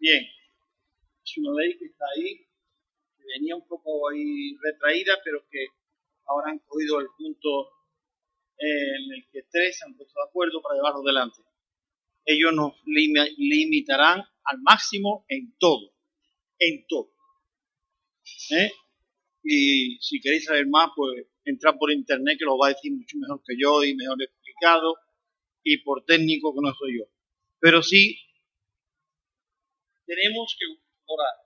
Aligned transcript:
Bien, 0.00 0.24
es 1.22 1.36
una 1.36 1.60
ley 1.60 1.76
que 1.76 1.84
está 1.84 2.06
ahí, 2.16 2.38
que 3.18 3.24
venía 3.34 3.54
un 3.54 3.68
poco 3.68 4.08
ahí 4.08 4.56
retraída, 4.56 5.18
pero 5.22 5.46
que 5.50 5.66
ahora 6.24 6.52
han 6.52 6.58
cogido 6.60 7.00
el 7.00 7.08
punto 7.18 7.70
en 8.56 9.12
el 9.14 9.26
que 9.30 9.42
tres 9.50 9.76
se 9.76 9.84
han 9.84 9.94
puesto 9.94 10.14
de 10.18 10.26
acuerdo 10.26 10.62
para 10.62 10.76
llevarlo 10.76 11.02
delante. 11.02 11.42
Ellos 12.24 12.52
nos 12.54 12.72
limitarán 12.86 14.24
al 14.44 14.62
máximo 14.62 15.26
en 15.28 15.54
todo, 15.58 15.92
en 16.58 16.86
todo. 16.86 17.12
¿Eh? 18.52 18.72
Y 19.42 19.98
si 20.00 20.18
queréis 20.20 20.46
saber 20.46 20.66
más, 20.66 20.92
pues 20.96 21.26
entrad 21.44 21.76
por 21.78 21.92
internet 21.92 22.38
que 22.38 22.46
lo 22.46 22.56
va 22.56 22.68
a 22.68 22.72
decir 22.72 22.90
mucho 22.92 23.18
mejor 23.18 23.42
que 23.46 23.54
yo 23.58 23.84
y 23.84 23.94
mejor 23.94 24.22
explicado 24.22 24.96
y 25.62 25.76
por 25.78 26.06
técnico 26.06 26.54
que 26.54 26.60
no 26.62 26.74
soy 26.74 26.98
yo. 26.98 27.04
Pero 27.58 27.82
sí, 27.82 28.18
tenemos 30.10 30.56
que 30.58 30.66
orar. 31.06 31.36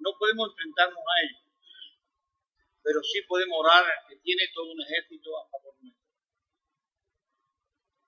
No 0.00 0.10
podemos 0.18 0.50
enfrentarnos 0.50 0.98
a 0.98 1.16
ello, 1.22 1.38
pero 2.82 3.00
sí 3.04 3.22
podemos 3.28 3.56
orar 3.60 3.84
que 4.08 4.16
tiene 4.16 4.42
todo 4.52 4.72
un 4.72 4.82
ejército 4.82 5.30
a 5.38 5.48
favor 5.48 5.74
nuestro. 5.80 6.04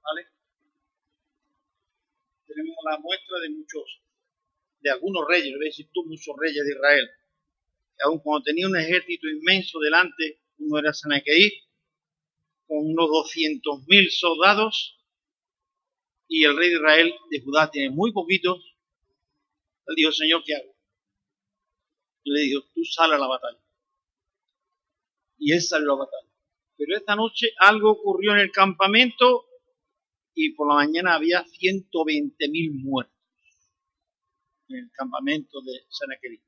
¿Vale? 0.03 0.27
Tenemos 2.49 2.77
la 2.85 2.99
muestra 2.99 3.39
de 3.39 3.51
muchos, 3.51 4.03
de 4.81 4.91
algunos 4.91 5.25
reyes, 5.29 5.53
lo 5.53 5.61
decir 5.61 5.89
tú, 5.93 6.05
muchos 6.05 6.35
reyes 6.37 6.65
de 6.65 6.73
Israel. 6.73 7.09
Que 7.97 8.03
aun 8.07 8.19
cuando 8.19 8.43
tenía 8.43 8.67
un 8.67 8.77
ejército 8.77 9.29
inmenso 9.29 9.79
delante, 9.79 10.41
uno 10.59 10.81
era 10.81 10.93
Sanaqueí, 10.93 11.63
con 12.67 12.79
unos 12.79 13.07
200.000 13.07 14.11
soldados, 14.11 14.99
y 16.29 16.45
el 16.45 16.57
rey 16.57 16.71
de 16.71 16.77
Israel 16.77 17.15
de 17.31 17.41
Judá 17.41 17.71
tiene 17.71 17.91
muy 17.91 18.13
poquitos, 18.13 18.77
él 19.87 19.95
dijo, 19.97 20.13
Señor, 20.13 20.43
¿qué 20.45 20.55
hago? 20.55 20.75
Le 22.25 22.41
dijo, 22.41 22.63
tú 22.75 22.85
sal 22.85 23.13
a 23.13 23.19
la 23.19 23.27
batalla. 23.27 23.59
Y 25.39 25.53
él 25.53 25.61
salió 25.61 25.93
a 25.93 25.97
la 25.97 26.05
batalla. 26.05 26.29
Pero 26.77 26.97
esta 26.97 27.15
noche 27.17 27.49
algo 27.59 27.91
ocurrió 27.91 28.33
en 28.33 28.39
el 28.39 28.51
campamento 28.51 29.47
y 30.35 30.55
por 30.55 30.69
la 30.69 30.75
mañana 30.75 31.15
había 31.15 31.45
120.000 31.45 32.83
muertos 32.83 33.15
en 34.69 34.77
el 34.77 34.91
campamento 34.93 35.61
de 35.61 35.85
Sanaquerí. 35.89 36.43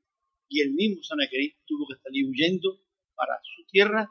Y 0.49 0.61
el 0.61 0.73
mismo 0.73 1.03
Sanaquerí 1.03 1.55
tuvo 1.65 1.87
que 1.87 2.01
salir 2.01 2.25
huyendo 2.25 2.81
para 3.15 3.39
su 3.43 3.65
tierra, 3.67 4.09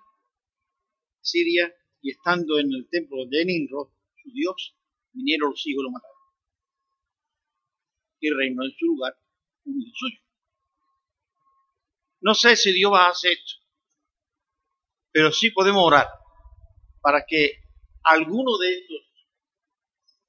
Siria, 1.21 1.75
y 2.01 2.11
estando 2.11 2.59
en 2.59 2.73
el 2.73 2.89
templo 2.89 3.27
de 3.27 3.45
Nimrod, 3.45 3.89
su 4.23 4.31
dios, 4.33 4.76
vinieron 5.17 5.51
los 5.51 5.67
hijos 5.67 5.81
y 5.81 5.85
lo 5.85 5.91
mataron. 5.91 6.17
Y 8.21 8.31
reinó 8.31 8.65
en 8.65 8.71
su 8.73 8.87
lugar 8.87 9.19
un 9.65 9.81
hijo 9.81 9.93
suyo. 9.95 10.21
No 12.21 12.35
sé 12.35 12.57
si 12.57 12.73
Dios 12.73 12.93
va 12.93 13.07
a 13.07 13.11
hacer 13.11 13.33
esto, 13.33 13.55
pero 15.13 15.33
sí 15.33 15.51
podemos 15.51 15.85
orar 15.85 16.09
para 17.01 17.25
que 17.27 17.63
alguno 18.03 18.59
de 18.59 18.79
estos 18.79 19.01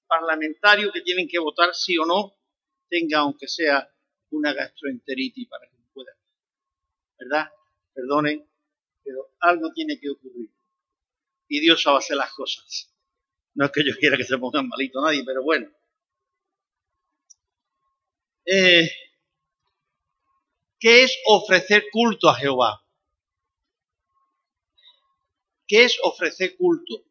parlamentarios 0.07 0.91
que 0.93 1.01
tienen 1.01 1.27
que 1.27 1.39
votar 1.39 1.73
sí 1.73 1.97
o 1.97 2.05
no 2.05 2.37
tenga, 2.89 3.19
aunque 3.19 3.47
sea 3.47 3.89
una 4.31 4.53
gastroenteritis 4.53 5.47
para 5.47 5.67
que 5.69 5.75
pueda. 5.93 6.11
¿Verdad? 7.17 7.51
Perdonen, 7.93 8.47
pero 9.03 9.31
algo 9.39 9.71
tiene 9.73 9.99
que 9.99 10.09
ocurrir. 10.09 10.51
Y 11.47 11.59
Dios 11.61 11.83
va 11.87 11.95
a 11.95 11.97
hacer 11.97 12.17
las 12.17 12.31
cosas. 12.33 12.93
No 13.57 13.65
es 13.65 13.71
que 13.73 13.83
yo 13.83 13.93
quiera 13.99 14.15
que 14.15 14.23
se 14.23 14.37
pongan 14.37 14.69
malito 14.69 15.01
nadie, 15.01 15.23
pero 15.25 15.43
bueno. 15.43 15.67
Eh, 18.45 18.89
¿Qué 20.79 21.03
es 21.03 21.15
ofrecer 21.27 21.85
culto 21.91 22.29
a 22.29 22.33
Jehová? 22.33 22.83
¿Qué 25.67 25.85
es 25.85 25.97
ofrecer 26.03 26.57
culto? 26.57 27.05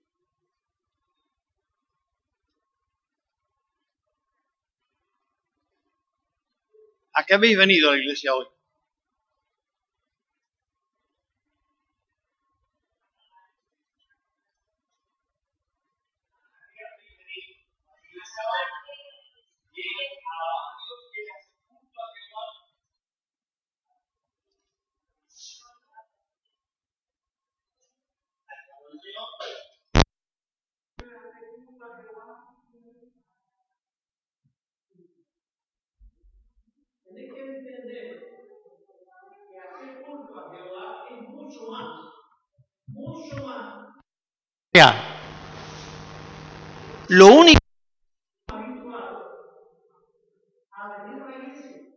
¿A 7.15 7.25
qué 7.25 7.35
habéis 7.35 7.59
venido 7.59 7.89
a 7.91 7.95
la 7.95 7.99
iglesia 7.99 8.33
hoy? 8.37 8.47
Tenéis 37.06 37.33
que 37.33 37.41
entender 37.41 38.06
que 39.49 39.59
hacer 39.59 40.03
culto 40.03 40.39
a 40.39 40.50
Jehová 40.50 41.06
es 41.09 41.28
mucho 41.28 41.71
más, 41.71 41.89
mucho 42.89 43.47
más. 43.47 43.87
Lo 47.09 47.27
único 47.28 47.61
habitual 48.49 49.22
a 50.72 51.05
venir 51.05 51.22
a 51.22 51.28
la 51.28 51.37
iglesia 51.37 51.94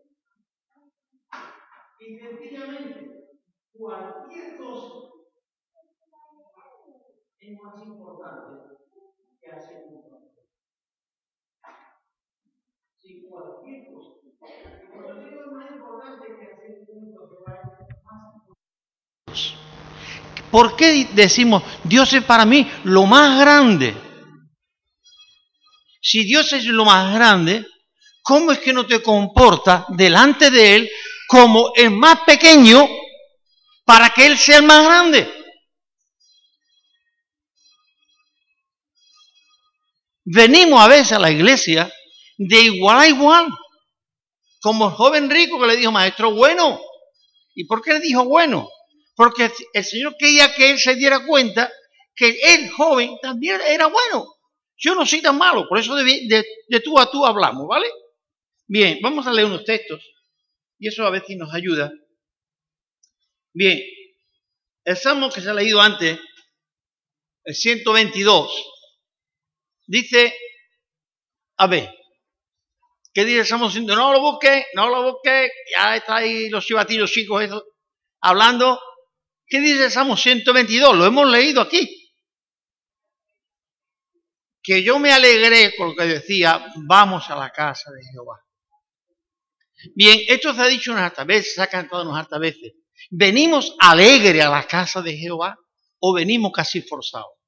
y 1.99 2.19
sencillamente 2.19 3.29
cualquier 3.73 4.57
cosa 4.57 5.09
es 7.39 7.59
más 7.59 7.81
importante 7.83 8.77
que 9.41 9.51
hacer 9.51 9.87
culto 9.87 10.15
a 10.15 10.19
Jehová. 10.19 12.01
Si 13.01 13.27
cualquier 13.27 13.91
cosa 13.91 14.19
¿Por 20.51 20.75
qué 20.75 21.07
decimos 21.13 21.63
Dios 21.83 22.11
es 22.13 22.23
para 22.23 22.45
mí 22.45 22.69
lo 22.83 23.05
más 23.05 23.39
grande? 23.39 23.95
Si 26.01 26.23
Dios 26.23 26.51
es 26.53 26.65
lo 26.65 26.85
más 26.85 27.13
grande, 27.13 27.65
¿cómo 28.23 28.51
es 28.51 28.59
que 28.59 28.73
no 28.73 28.85
te 28.85 29.03
comportas 29.03 29.85
delante 29.89 30.49
de 30.49 30.75
Él 30.75 30.89
como 31.27 31.71
el 31.75 31.91
más 31.91 32.21
pequeño 32.21 32.87
para 33.85 34.09
que 34.09 34.25
Él 34.25 34.37
sea 34.37 34.57
el 34.57 34.63
más 34.63 34.83
grande? 34.83 35.31
Venimos 40.25 40.79
a 40.79 40.87
veces 40.87 41.11
a 41.11 41.19
la 41.19 41.31
iglesia 41.31 41.91
de 42.37 42.61
igual 42.61 42.99
a 42.99 43.07
igual. 43.07 43.47
Como 44.61 44.87
el 44.87 44.93
joven 44.93 45.29
rico 45.29 45.59
que 45.59 45.67
le 45.67 45.77
dijo, 45.77 45.91
maestro, 45.91 46.31
bueno. 46.31 46.81
¿Y 47.55 47.65
por 47.65 47.81
qué 47.81 47.93
le 47.93 47.99
dijo 47.99 48.25
bueno? 48.25 48.69
Porque 49.15 49.51
el 49.73 49.83
Señor 49.83 50.15
quería 50.17 50.53
que 50.53 50.71
él 50.71 50.79
se 50.79 50.95
diera 50.95 51.25
cuenta 51.25 51.71
que 52.15 52.37
el 52.53 52.69
joven 52.71 53.17
también 53.21 53.59
era 53.65 53.87
bueno. 53.87 54.27
Yo 54.77 54.95
no 54.95 55.05
soy 55.05 55.21
tan 55.21 55.37
malo, 55.37 55.67
por 55.67 55.77
eso 55.77 55.95
de, 55.95 56.45
tú 56.83 56.97
a 56.97 57.11
tú 57.11 57.25
hablamos, 57.25 57.67
¿vale? 57.67 57.87
Bien, 58.67 58.99
vamos 59.01 59.27
a 59.27 59.33
leer 59.33 59.47
unos 59.47 59.65
textos 59.65 60.01
y 60.77 60.87
eso 60.87 61.05
a 61.05 61.09
veces 61.09 61.35
nos 61.37 61.53
ayuda. 61.53 61.91
Bien, 63.53 63.81
el 64.85 64.95
salmo 64.95 65.29
que 65.29 65.41
se 65.41 65.49
ha 65.49 65.53
leído 65.53 65.81
antes, 65.81 66.17
el 67.43 67.55
122, 67.55 68.51
dice, 69.87 70.33
a 71.57 71.67
ver, 71.67 71.93
¿Qué 73.13 73.25
dice 73.25 73.55
diciendo? 73.55 73.95
No 73.95 74.13
lo 74.13 74.21
busque, 74.21 74.67
no 74.75 74.89
lo 74.89 75.11
busque, 75.11 75.49
ya 75.75 75.95
está 75.95 76.17
ahí 76.17 76.49
los 76.49 76.65
chivatillos 76.65 77.11
chicos 77.11 77.43
hablando. 78.21 78.79
¿Qué 79.47 79.59
dice 79.59 79.89
Salmo 79.89 80.15
122? 80.15 80.95
Lo 80.95 81.05
hemos 81.05 81.27
leído 81.29 81.61
aquí. 81.61 81.95
Que 84.61 84.83
yo 84.83 84.99
me 84.99 85.11
alegré 85.11 85.75
con 85.75 85.89
lo 85.89 85.95
que 85.95 86.03
decía, 86.03 86.63
vamos 86.87 87.29
a 87.29 87.35
la 87.35 87.49
casa 87.49 87.91
de 87.91 88.03
Jehová. 88.11 88.39
Bien, 89.95 90.19
esto 90.27 90.53
se 90.53 90.61
ha 90.61 90.67
dicho 90.67 90.91
unas 90.91 91.05
hartas 91.05 91.25
veces, 91.25 91.55
se 91.55 91.61
ha 91.61 91.67
cantado 91.67 92.03
unas 92.03 92.23
hartas 92.23 92.39
veces. 92.39 92.73
¿Venimos 93.09 93.75
alegre 93.79 94.41
a 94.41 94.49
la 94.49 94.67
casa 94.67 95.01
de 95.01 95.17
Jehová 95.17 95.57
o 95.99 96.13
venimos 96.13 96.51
casi 96.53 96.81
forzados? 96.81 97.38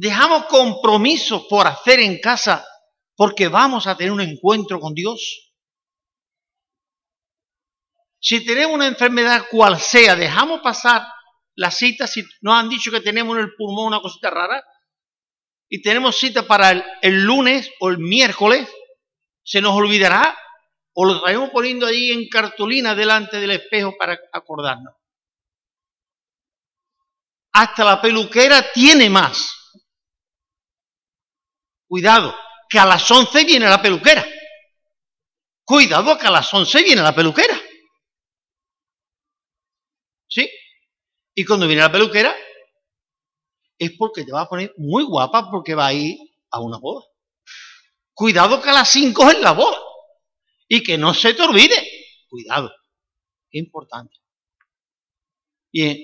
Dejamos 0.00 0.44
compromisos 0.46 1.46
por 1.48 1.66
hacer 1.66 1.98
en 2.00 2.20
casa 2.20 2.64
porque 3.16 3.48
vamos 3.48 3.86
a 3.88 3.96
tener 3.96 4.12
un 4.12 4.20
encuentro 4.20 4.78
con 4.78 4.94
Dios. 4.94 5.52
Si 8.20 8.44
tenemos 8.44 8.76
una 8.76 8.86
enfermedad 8.86 9.46
cual 9.50 9.78
sea, 9.80 10.14
dejamos 10.14 10.60
pasar 10.60 11.02
la 11.56 11.72
cita 11.72 12.06
si 12.06 12.24
nos 12.42 12.54
han 12.54 12.68
dicho 12.68 12.92
que 12.92 13.00
tenemos 13.00 13.36
en 13.36 13.44
el 13.44 13.54
pulmón 13.56 13.88
una 13.88 14.00
cosita 14.00 14.30
rara. 14.30 14.64
y 15.70 15.82
tenemos 15.82 16.16
cita 16.16 16.46
para 16.46 16.70
el, 17.02 17.24
lunes 17.24 17.70
o 17.80 17.90
el 17.90 17.98
miércoles, 17.98 18.66
se 19.42 19.60
nos 19.60 19.74
olvidará 19.74 20.38
o 20.94 21.04
lo 21.04 21.20
traemos 21.20 21.50
poniendo 21.50 21.86
ahí 21.86 22.12
en 22.12 22.28
cartulina 22.28 22.94
delante 22.94 23.38
del 23.38 23.50
espejo 23.50 23.94
para 23.98 24.18
acordarnos. 24.32 24.94
Hasta 27.52 27.84
la 27.84 28.00
peluquera 28.00 28.72
tiene 28.72 29.10
más. 29.10 29.57
Cuidado, 31.88 32.36
que 32.68 32.78
a 32.78 32.84
las 32.84 33.10
11 33.10 33.44
viene 33.44 33.66
la 33.66 33.80
peluquera. 33.80 34.26
Cuidado, 35.64 36.18
que 36.18 36.26
a 36.26 36.30
las 36.30 36.52
11 36.52 36.82
viene 36.82 37.02
la 37.02 37.14
peluquera. 37.14 37.58
¿Sí? 40.28 40.48
Y 41.34 41.44
cuando 41.44 41.66
viene 41.66 41.82
la 41.82 41.90
peluquera, 41.90 42.34
es 43.78 43.92
porque 43.92 44.24
te 44.24 44.32
va 44.32 44.42
a 44.42 44.48
poner 44.48 44.74
muy 44.76 45.04
guapa 45.04 45.50
porque 45.50 45.74
va 45.74 45.86
a 45.86 45.94
ir 45.94 46.18
a 46.50 46.60
una 46.60 46.78
boda. 46.78 47.06
Cuidado 48.12 48.60
que 48.60 48.68
a 48.68 48.74
las 48.74 48.90
5 48.90 49.30
es 49.30 49.40
la 49.40 49.52
boda. 49.52 49.78
Y 50.68 50.82
que 50.82 50.98
no 50.98 51.14
se 51.14 51.32
te 51.32 51.42
olvide. 51.42 51.76
Cuidado. 52.28 52.70
Qué 53.50 53.58
importante. 53.58 54.16
Bien, 55.72 55.98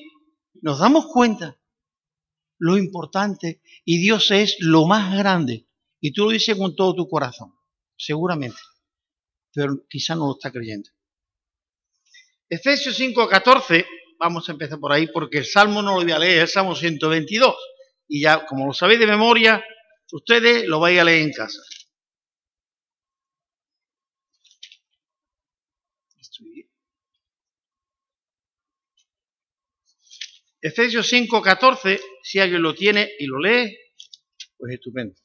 nos 0.63 0.79
damos 0.79 1.07
cuenta 1.07 1.59
lo 2.59 2.79
importante 2.79 3.61
y 3.85 3.99
Dios 3.99 4.31
es 4.31 4.57
lo 4.61 4.87
más 4.87 5.15
grande. 5.17 5.64
Y 6.05 6.13
tú 6.13 6.27
lo 6.27 6.33
dices 6.33 6.55
con 6.55 6.77
todo 6.77 6.95
tu 6.95 7.09
corazón, 7.09 7.55
seguramente. 7.97 8.59
Pero 9.55 9.87
quizá 9.89 10.15
no 10.15 10.27
lo 10.27 10.33
está 10.33 10.53
creyendo. 10.53 10.91
Efesios 12.47 12.95
5:14, 12.95 13.87
vamos 14.19 14.47
a 14.47 14.53
empezar 14.53 14.79
por 14.79 14.93
ahí 14.93 15.07
porque 15.07 15.39
el 15.39 15.47
Salmo 15.47 15.81
no 15.81 15.93
lo 15.93 16.03
voy 16.03 16.13
a 16.13 16.19
leer, 16.19 16.43
el 16.43 16.49
Salmo 16.49 16.75
122. 16.75 17.57
Y 18.07 18.21
ya, 18.21 18.45
como 18.45 18.67
lo 18.67 18.75
sabéis 18.75 19.01
de 19.01 19.07
memoria, 19.07 19.65
ustedes 20.13 20.67
lo 20.67 20.79
vais 20.79 21.01
a 21.01 21.05
leer 21.05 21.23
en 21.23 21.33
casa. 21.33 21.63
Efesios 30.61 31.09
5:14, 31.09 31.99
si 32.23 32.41
alguien 32.41 32.61
lo 32.61 32.75
tiene 32.75 33.11
y 33.19 33.25
lo 33.25 33.39
lee, 33.39 33.75
pues 34.59 34.75
estupendo. 34.75 35.24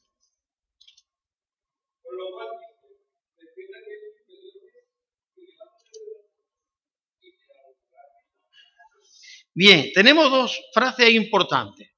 Bien, 9.62 9.92
tenemos 9.92 10.30
dos 10.30 10.58
frases 10.72 11.10
importantes. 11.10 11.90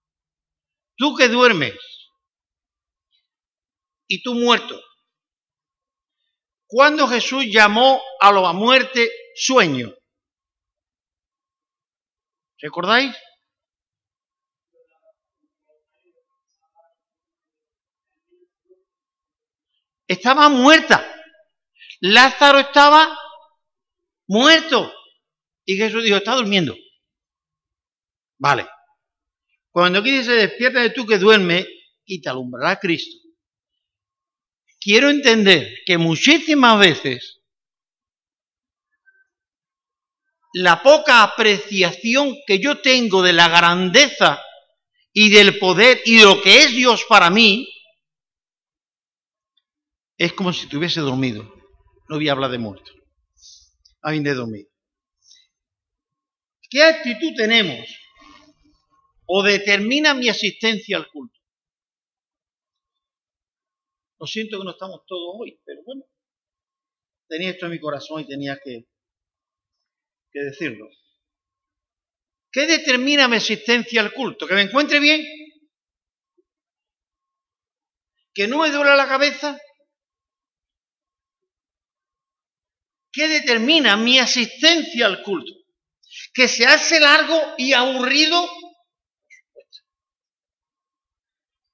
Tú 0.97 1.15
que 1.15 1.29
duermes 1.29 1.79
y 4.09 4.21
tú 4.21 4.35
muerto. 4.35 4.83
¿Cuándo 6.67 7.07
Jesús 7.07 7.45
llamó 7.49 8.03
a 8.19 8.33
la 8.33 8.53
muerte 8.53 9.09
sueño? 9.37 9.95
¿Recordáis? 12.59 13.15
estaba 20.09 20.49
muerta. 20.49 21.01
Lázaro 22.01 22.59
estaba 22.59 23.17
muerto. 24.27 24.93
Y 25.65 25.77
Jesús 25.77 26.03
dijo, 26.03 26.17
está 26.17 26.35
durmiendo. 26.35 26.75
Vale. 28.43 28.69
Cuando 29.71 30.01
aquí 30.01 30.11
dice, 30.11 30.33
despierta 30.33 30.81
de 30.81 30.91
tú 30.91 31.07
que 31.07 31.17
duerme 31.17 31.65
y 32.05 32.21
te 32.21 32.29
alumbrará 32.29 32.77
Cristo. 32.81 33.17
Quiero 34.81 35.11
entender 35.11 35.73
que 35.87 35.97
muchísimas 35.97 36.81
veces 36.81 37.41
la 40.55 40.83
poca 40.83 41.23
apreciación 41.23 42.37
que 42.45 42.59
yo 42.59 42.83
tengo 42.83 43.23
de 43.23 43.33
la 43.33 43.49
grandeza 43.49 44.43
y 45.13 45.31
del 45.31 45.61
poder 45.61 46.03
y 46.05 46.17
de 46.17 46.25
lo 46.25 46.43
que 46.43 46.63
es 46.63 46.73
Dios 46.73 47.05
para 47.09 47.31
mí, 47.31 47.69
es 50.19 50.33
como 50.33 50.53
si 50.53 50.67
tuviese 50.67 51.01
dormido. 51.01 51.45
No 52.09 52.17
voy 52.17 52.29
a 52.29 52.33
hablar 52.33 52.51
de 52.51 52.59
muerto. 52.59 52.91
Alguien 54.03 54.25
de 54.25 54.35
dormir. 54.35 54.67
¿Qué 56.69 56.83
actitud 56.83 57.35
tenemos? 57.37 58.02
O 59.35 59.43
determina 59.43 60.13
mi 60.13 60.29
asistencia 60.29 60.99
al 60.99 61.09
culto. 61.11 61.41
Lo 64.21 64.27
siento 64.27 64.59
que 64.59 64.65
no 64.65 64.73
estamos 64.73 65.07
todos 65.07 65.37
hoy, 65.39 65.59
pero 65.65 65.83
bueno, 65.85 66.05
tenía 67.29 67.49
esto 67.49 67.65
en 67.65 67.73
mi 67.73 67.81
corazón 67.81 68.21
y 68.21 68.27
tenía 68.27 68.61
que, 68.63 68.87
decirlo. 70.35 70.87
¿Qué 72.51 72.67
determina 72.67 73.27
mi 73.27 73.37
asistencia 73.37 74.03
al 74.03 74.13
culto? 74.13 74.47
¿Que 74.47 74.55
me 74.55 74.63
encuentre 74.63 75.01
bien? 75.01 75.25
¿Que 78.35 78.47
no 78.47 78.59
me 78.59 78.71
duele 78.71 78.95
la 78.97 79.09
cabeza? 79.09 79.59
¿Qué 83.11 83.29
determina 83.29 83.97
mi 83.97 84.19
asistencia 84.19 85.07
al 85.07 85.23
culto? 85.23 85.55
¿Que 86.35 86.49
se 86.49 86.67
hace 86.67 87.01
largo 87.01 87.55
y 87.57 87.73
aburrido? 87.73 88.47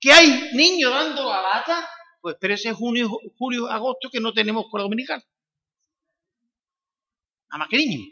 ¿Que 0.00 0.12
hay 0.12 0.50
niños 0.52 0.92
dando 0.92 1.28
la 1.28 1.42
lata? 1.42 1.88
Pues 2.20 2.36
pero 2.40 2.54
ese 2.54 2.72
junio, 2.72 3.10
julio, 3.38 3.68
agosto 3.68 4.10
que 4.10 4.20
no 4.20 4.32
tenemos 4.32 4.66
con 4.70 4.80
dominicana. 4.80 5.24
Nada 7.50 7.58
más 7.58 7.68
que 7.68 7.78
niños. 7.78 8.06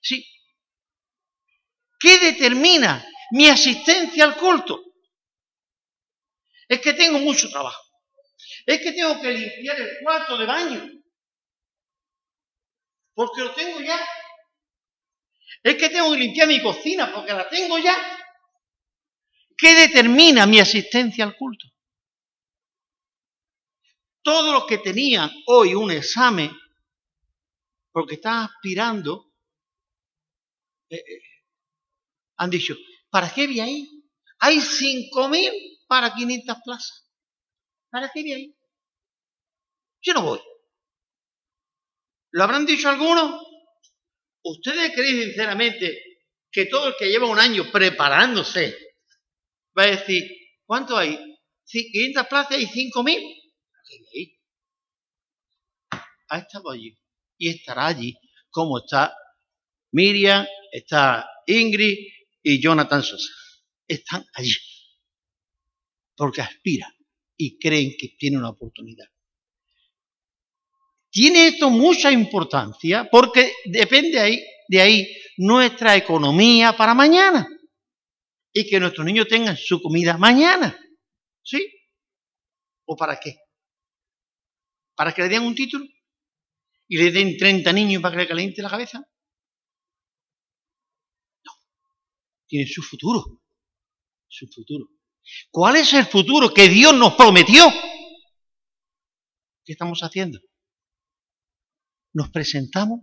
Sí. 0.00 0.26
¿Qué 2.00 2.18
determina 2.18 3.04
mi 3.32 3.48
asistencia 3.48 4.24
al 4.24 4.36
culto? 4.36 4.82
Es 6.68 6.80
que 6.80 6.92
tengo 6.92 7.18
mucho 7.18 7.48
trabajo. 7.50 7.82
Es 8.66 8.80
que 8.80 8.92
tengo 8.92 9.20
que 9.20 9.32
limpiar 9.32 9.80
el 9.80 9.98
cuarto 10.02 10.36
de 10.36 10.46
baño 10.46 10.98
porque 13.18 13.40
lo 13.40 13.52
tengo 13.52 13.80
ya. 13.80 13.98
Es 15.64 15.74
que 15.74 15.88
tengo 15.88 16.12
que 16.12 16.18
limpiar 16.18 16.46
mi 16.46 16.62
cocina 16.62 17.12
porque 17.12 17.32
la 17.32 17.48
tengo 17.48 17.76
ya. 17.78 18.17
¿Qué 19.58 19.74
determina 19.74 20.46
mi 20.46 20.60
asistencia 20.60 21.24
al 21.24 21.36
culto? 21.36 21.66
Todos 24.22 24.54
los 24.54 24.66
que 24.66 24.78
tenían 24.78 25.28
hoy 25.46 25.74
un 25.74 25.90
examen, 25.90 26.56
porque 27.90 28.14
están 28.14 28.44
aspirando, 28.44 29.32
eh, 30.88 30.96
eh, 30.96 31.22
han 32.36 32.50
dicho, 32.50 32.76
¿para 33.10 33.28
qué 33.34 33.48
vi 33.48 33.58
ahí? 33.58 33.88
Hay 34.38 34.58
5.000 34.58 35.50
para 35.88 36.14
500 36.14 36.56
plazas. 36.64 37.10
¿Para 37.90 38.10
qué 38.14 38.22
vi 38.22 38.32
ahí? 38.32 38.56
Yo 40.02 40.14
no 40.14 40.22
voy. 40.22 40.40
¿Lo 42.30 42.44
habrán 42.44 42.64
dicho 42.64 42.88
algunos? 42.88 43.44
¿Ustedes 44.44 44.92
creen 44.94 45.20
sinceramente 45.20 46.00
que 46.52 46.66
todo 46.66 46.88
el 46.88 46.94
que 46.96 47.10
lleva 47.10 47.26
un 47.26 47.40
año 47.40 47.72
preparándose 47.72 48.87
va 49.78 49.84
a 49.84 49.96
decir, 49.96 50.28
¿cuánto 50.66 50.96
hay? 50.96 51.16
¿500 51.66 52.28
plazas 52.28 52.58
y 52.60 52.66
5.000? 52.66 53.34
Ha 56.30 56.38
estado 56.38 56.70
allí 56.70 56.98
y 57.38 57.48
estará 57.48 57.86
allí 57.86 58.18
como 58.50 58.78
está 58.78 59.14
Miriam, 59.92 60.46
está 60.72 61.26
Ingrid 61.46 61.96
y 62.42 62.60
Jonathan 62.60 63.02
Sosa. 63.02 63.32
Están 63.86 64.26
allí 64.34 64.56
porque 66.16 66.42
aspiran 66.42 66.92
y 67.36 67.58
creen 67.58 67.94
que 67.98 68.08
tienen 68.18 68.40
una 68.40 68.50
oportunidad. 68.50 69.06
Tiene 71.10 71.46
esto 71.46 71.70
mucha 71.70 72.10
importancia 72.10 73.08
porque 73.10 73.52
depende 73.64 74.18
ahí, 74.18 74.44
de 74.68 74.80
ahí 74.80 75.16
nuestra 75.38 75.96
economía 75.96 76.76
para 76.76 76.92
mañana 76.92 77.48
y 78.52 78.68
que 78.68 78.80
nuestros 78.80 79.06
niños 79.06 79.28
tengan 79.28 79.56
su 79.56 79.80
comida 79.80 80.16
mañana. 80.16 80.78
¿Sí? 81.42 81.66
¿O 82.86 82.96
para 82.96 83.18
qué? 83.18 83.36
¿Para 84.94 85.12
que 85.12 85.22
le 85.22 85.28
den 85.28 85.42
un 85.42 85.54
título? 85.54 85.84
¿Y 86.88 86.98
le 86.98 87.10
den 87.10 87.36
30 87.36 87.72
niños 87.72 88.02
para 88.02 88.16
que 88.16 88.22
le 88.22 88.28
caliente 88.28 88.62
la 88.62 88.70
cabeza? 88.70 88.98
No. 91.44 91.52
Tiene 92.46 92.66
su 92.66 92.82
futuro. 92.82 93.42
Su 94.26 94.46
futuro. 94.48 94.88
¿Cuál 95.50 95.76
es 95.76 95.92
el 95.92 96.06
futuro 96.06 96.52
que 96.52 96.68
Dios 96.68 96.94
nos 96.94 97.14
prometió? 97.14 97.64
¿Qué 99.64 99.72
estamos 99.72 100.00
haciendo? 100.00 100.40
nos 102.18 102.30
presentamos, 102.30 103.00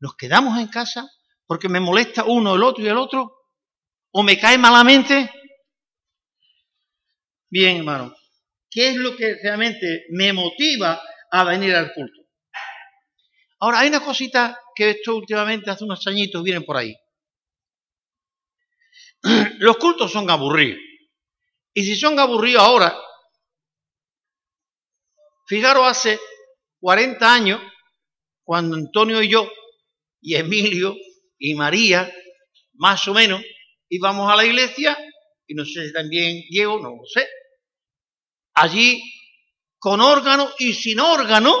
nos 0.00 0.16
quedamos 0.16 0.58
en 0.58 0.68
casa 0.68 1.08
porque 1.46 1.68
me 1.68 1.80
molesta 1.80 2.24
uno, 2.24 2.56
el 2.56 2.62
otro 2.62 2.84
y 2.84 2.88
el 2.88 2.96
otro, 2.96 3.35
o 4.18 4.22
me 4.22 4.38
cae 4.38 4.56
malamente. 4.56 5.30
Bien, 7.50 7.76
hermano, 7.76 8.16
¿qué 8.70 8.88
es 8.88 8.96
lo 8.96 9.14
que 9.14 9.36
realmente 9.42 10.06
me 10.08 10.32
motiva 10.32 11.02
a 11.30 11.44
venir 11.44 11.74
al 11.74 11.92
culto? 11.92 12.22
Ahora, 13.60 13.80
hay 13.80 13.88
una 13.88 14.02
cosita 14.02 14.58
que 14.74 14.90
esto 14.90 15.16
últimamente 15.16 15.70
hace 15.70 15.84
unos 15.84 16.06
añitos 16.06 16.42
vienen 16.42 16.64
por 16.64 16.78
ahí. 16.78 16.96
Los 19.58 19.76
cultos 19.76 20.10
son 20.10 20.30
aburridos. 20.30 20.80
Y 21.74 21.84
si 21.84 21.94
son 21.94 22.18
aburridos 22.18 22.62
ahora, 22.62 22.96
fijaros 25.46 25.86
hace 25.88 26.18
40 26.80 27.34
años, 27.34 27.60
cuando 28.44 28.76
Antonio 28.76 29.20
y 29.20 29.28
yo, 29.28 29.46
y 30.22 30.36
Emilio 30.36 30.96
y 31.38 31.54
María, 31.54 32.10
más 32.72 33.06
o 33.08 33.12
menos, 33.12 33.42
íbamos 33.88 34.30
a 34.30 34.36
la 34.36 34.44
iglesia, 34.44 34.96
y 35.46 35.54
no 35.54 35.64
sé 35.64 35.86
si 35.86 35.92
también 35.92 36.42
Diego, 36.48 36.78
no 36.78 36.90
lo 36.90 37.04
sé, 37.04 37.28
allí 38.54 39.02
con 39.78 40.00
órgano 40.00 40.48
y 40.58 40.72
sin 40.72 41.00
órgano, 41.00 41.54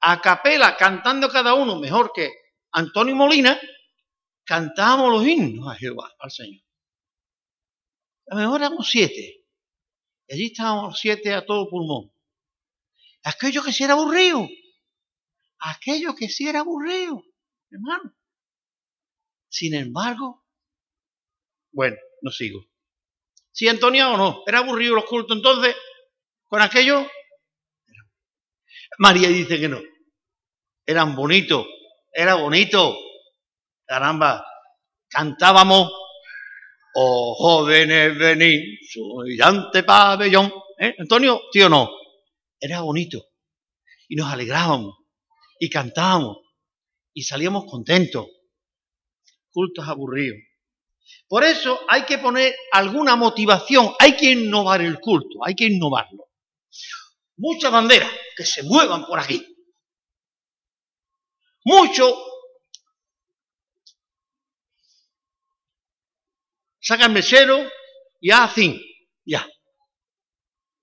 a 0.00 0.20
capela, 0.20 0.76
cantando 0.76 1.28
cada 1.28 1.54
uno 1.54 1.76
mejor 1.76 2.12
que 2.14 2.30
Antonio 2.72 3.14
Molina, 3.16 3.58
cantábamos 4.44 5.10
los 5.10 5.26
himnos 5.26 5.68
a 5.68 5.76
Jehová, 5.76 6.14
al 6.18 6.30
Señor. 6.30 6.62
A 8.28 8.34
lo 8.34 8.40
mejor 8.40 8.60
éramos 8.60 8.88
siete. 8.88 9.44
Y 10.28 10.34
allí 10.34 10.46
estábamos 10.46 10.98
siete 10.98 11.32
a 11.34 11.44
todo 11.44 11.68
pulmón. 11.68 12.12
Aquello 13.24 13.62
que 13.62 13.72
sí 13.72 13.84
era 13.84 13.94
aburrido. 13.94 14.48
Aquello 15.58 16.14
que 16.14 16.28
sí 16.28 16.48
era 16.48 16.60
aburrido, 16.60 17.22
hermano. 17.70 18.14
Sin 19.48 19.74
embargo, 19.74 20.45
bueno, 21.76 21.98
no 22.22 22.30
sigo. 22.30 22.64
Si 23.52 23.68
Antonio 23.68 24.14
o 24.14 24.16
no, 24.16 24.42
era 24.46 24.60
aburrido 24.60 24.94
los 24.94 25.04
cultos, 25.04 25.36
entonces, 25.36 25.76
con 26.46 26.62
aquello, 26.62 27.06
María 28.98 29.28
dice 29.28 29.60
que 29.60 29.68
no. 29.68 29.82
Eran 30.86 31.14
bonitos, 31.14 31.66
era 32.14 32.36
bonito. 32.36 32.96
Caramba, 33.84 34.42
cantábamos, 35.06 35.92
oh 36.94 37.34
jóvenes, 37.34 38.16
venid, 38.16 38.78
su 38.90 39.14
brillante 39.18 39.82
pabellón. 39.82 40.50
¿Eh? 40.78 40.94
Antonio, 40.98 41.42
tío, 41.52 41.68
no. 41.68 41.90
Era 42.58 42.80
bonito. 42.80 43.22
Y 44.08 44.16
nos 44.16 44.32
alegrábamos, 44.32 44.96
y 45.60 45.68
cantábamos, 45.68 46.38
y 47.12 47.22
salíamos 47.22 47.66
contentos. 47.70 48.28
Cultos 49.50 49.86
aburridos. 49.86 50.45
Por 51.28 51.44
eso 51.44 51.80
hay 51.88 52.04
que 52.04 52.18
poner 52.18 52.54
alguna 52.72 53.16
motivación, 53.16 53.94
hay 53.98 54.16
que 54.16 54.30
innovar 54.32 54.80
el 54.80 55.00
culto, 55.00 55.44
hay 55.44 55.54
que 55.54 55.64
innovarlo. 55.64 56.30
Muchas 57.36 57.70
banderas 57.70 58.10
que 58.36 58.44
se 58.44 58.62
muevan 58.62 59.04
por 59.04 59.18
aquí. 59.18 59.44
Mucho. 61.64 62.16
Sacan 66.80 67.12
mesero 67.12 67.68
y 68.20 68.30
hacen, 68.30 68.80
ya. 69.24 69.46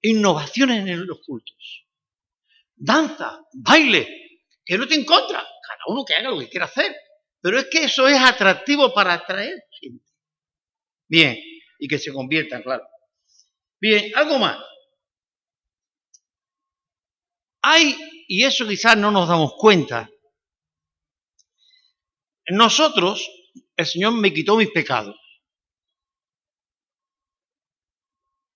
Innovaciones 0.02 0.86
en 0.86 1.08
los 1.08 1.20
cultos. 1.26 1.86
Danza, 2.76 3.40
baile, 3.54 4.42
que 4.66 4.78
no 4.78 4.86
te 4.86 4.96
encuentra. 4.96 5.40
Cada 5.40 5.84
uno 5.88 6.04
que 6.04 6.14
haga 6.16 6.30
lo 6.30 6.40
que 6.40 6.50
quiera 6.50 6.66
hacer. 6.66 6.94
Pero 7.40 7.58
es 7.60 7.68
que 7.72 7.86
eso 7.86 8.08
es 8.08 8.20
atractivo 8.20 8.94
para 8.94 9.14
atraer. 9.14 9.64
Bien, 11.08 11.38
y 11.80 11.88
que 11.88 12.00
se 12.00 12.14
conviertan, 12.14 12.64
claro. 12.64 12.84
Bien, 13.80 14.12
algo 14.16 14.40
más. 14.40 14.58
Hay, 17.62 17.96
y 18.28 18.44
eso 18.44 18.68
quizás 18.68 18.98
no 18.98 19.12
nos 19.12 19.28
damos 19.28 19.54
cuenta, 19.58 20.10
nosotros, 22.50 23.26
el 23.78 23.86
Señor 23.86 24.14
me 24.14 24.34
quitó 24.34 24.58
mis 24.58 24.70
pecados. 24.70 25.16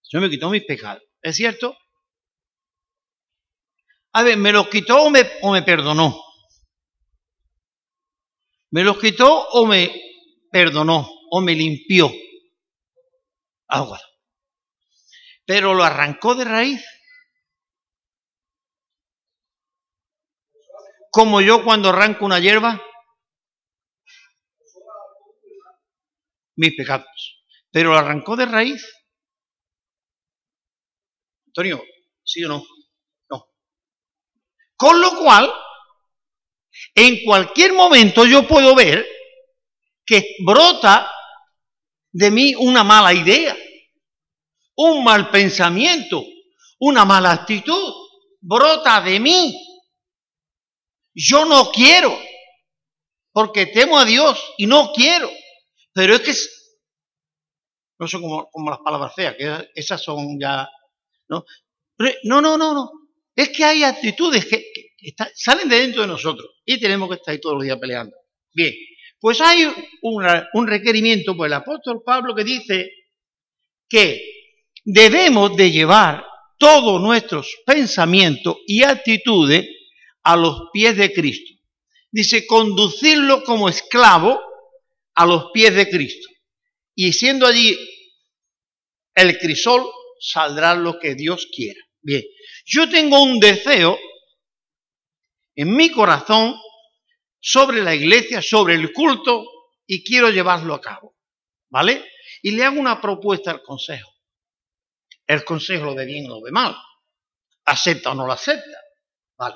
El 0.03 0.09
Señor 0.09 0.23
me 0.23 0.29
quitó 0.29 0.49
mis 0.49 0.65
pecados. 0.65 1.03
¿Es 1.21 1.35
cierto? 1.35 1.77
A 4.13 4.23
ver, 4.23 4.37
¿me 4.37 4.51
los 4.51 4.67
quitó 4.69 5.03
o 5.03 5.09
me, 5.09 5.21
o 5.41 5.51
me 5.51 5.61
perdonó? 5.61 6.21
¿Me 8.71 8.83
los 8.83 8.99
quitó 8.99 9.47
o 9.49 9.65
me 9.65 9.93
perdonó 10.51 11.09
o 11.31 11.41
me 11.41 11.53
limpió? 11.55 12.11
Agua. 13.67 13.99
Pero 15.45 15.73
lo 15.73 15.83
arrancó 15.83 16.35
de 16.35 16.45
raíz. 16.45 16.85
Como 21.11 21.41
yo 21.41 21.63
cuando 21.63 21.89
arranco 21.89 22.25
una 22.25 22.39
hierba, 22.39 22.81
mis 26.57 26.75
pecados. 26.75 27.43
Pero 27.71 27.91
lo 27.91 27.97
arrancó 27.97 28.35
de 28.35 28.45
raíz. 28.45 28.85
Antonio, 31.47 31.83
¿sí 32.23 32.43
o 32.43 32.49
no? 32.49 32.63
No. 33.29 33.49
Con 34.75 35.01
lo 35.01 35.17
cual, 35.17 35.51
en 36.93 37.23
cualquier 37.23 37.73
momento 37.73 38.25
yo 38.25 38.47
puedo 38.47 38.75
ver 38.75 39.07
que 40.05 40.35
brota 40.45 41.11
de 42.17 42.31
mí 42.31 42.55
una 42.55 42.83
mala 42.83 43.13
idea, 43.13 43.55
un 44.75 45.03
mal 45.03 45.29
pensamiento, 45.29 46.25
una 46.79 47.05
mala 47.05 47.31
actitud. 47.31 47.93
Brota 48.41 49.01
de 49.01 49.19
mí. 49.19 49.55
Yo 51.13 51.45
no 51.45 51.71
quiero, 51.71 52.17
porque 53.31 53.67
temo 53.67 53.99
a 53.99 54.05
Dios 54.05 54.53
y 54.57 54.65
no 54.65 54.91
quiero. 54.93 55.29
Pero 55.93 56.15
es 56.15 56.21
que 56.21 56.33
no 57.99 58.07
son 58.07 58.21
como, 58.21 58.49
como 58.49 58.71
las 58.71 58.79
palabras 58.79 59.13
feas, 59.13 59.35
que 59.35 59.69
esas 59.75 60.01
son 60.01 60.39
ya. 60.39 60.67
No, 61.29 61.45
no, 62.23 62.41
no, 62.41 62.57
no, 62.57 62.73
no. 62.73 62.91
Es 63.35 63.49
que 63.49 63.63
hay 63.63 63.83
actitudes 63.83 64.45
que, 64.45 64.63
salen 65.35 65.69
de 65.69 65.81
dentro 65.81 66.01
de 66.01 66.07
nosotros 66.07 66.49
y 66.65 66.79
tenemos 66.79 67.09
que 67.09 67.15
estar 67.15 67.31
ahí 67.33 67.39
todos 67.39 67.57
los 67.57 67.63
días 67.63 67.77
peleando. 67.77 68.15
Bien, 68.53 68.73
pues 69.19 69.41
hay 69.41 69.67
un 70.01 70.67
requerimiento 70.67 71.35
por 71.35 71.47
el 71.47 71.53
apóstol 71.53 72.03
Pablo 72.05 72.35
que 72.35 72.43
dice 72.43 72.91
que 73.89 74.21
debemos 74.83 75.55
de 75.55 75.71
llevar 75.71 76.25
todos 76.57 77.01
nuestros 77.01 77.55
pensamientos 77.65 78.57
y 78.65 78.83
actitudes 78.83 79.67
a 80.23 80.35
los 80.35 80.69
pies 80.73 80.97
de 80.97 81.13
Cristo. 81.13 81.53
Dice, 82.11 82.47
conducirlo 82.47 83.43
como 83.43 83.69
esclavo 83.69 84.41
a 85.15 85.25
los 85.25 85.51
pies 85.53 85.75
de 85.75 85.89
Cristo. 85.89 86.27
Y 86.95 87.13
siendo 87.13 87.45
allí 87.45 87.77
el 89.13 89.37
crisol, 89.37 89.85
saldrá 90.19 90.73
lo 90.73 90.99
que 90.99 91.15
Dios 91.15 91.47
quiera. 91.53 91.79
Bien, 92.01 92.23
yo 92.65 92.89
tengo 92.89 93.21
un 93.21 93.39
deseo 93.39 93.99
en 95.55 95.75
mi 95.75 95.89
corazón 95.91 96.55
sobre 97.47 97.81
la 97.81 97.95
iglesia, 97.95 98.41
sobre 98.41 98.75
el 98.75 98.91
culto, 98.91 99.45
y 99.85 100.03
quiero 100.03 100.29
llevarlo 100.29 100.73
a 100.73 100.81
cabo. 100.81 101.15
¿Vale? 101.69 102.03
Y 102.41 102.51
le 102.51 102.65
hago 102.65 102.77
una 102.77 102.99
propuesta 102.99 103.51
al 103.51 103.63
consejo. 103.63 104.11
El 105.25 105.45
consejo 105.45 105.85
lo 105.85 105.93
de 105.93 106.05
bien 106.05 106.25
o 106.25 106.39
lo 106.39 106.41
de 106.41 106.51
mal. 106.51 106.75
¿Acepta 107.63 108.11
o 108.11 108.15
no 108.15 108.25
lo 108.25 108.33
acepta? 108.33 108.77
Vale. 109.37 109.55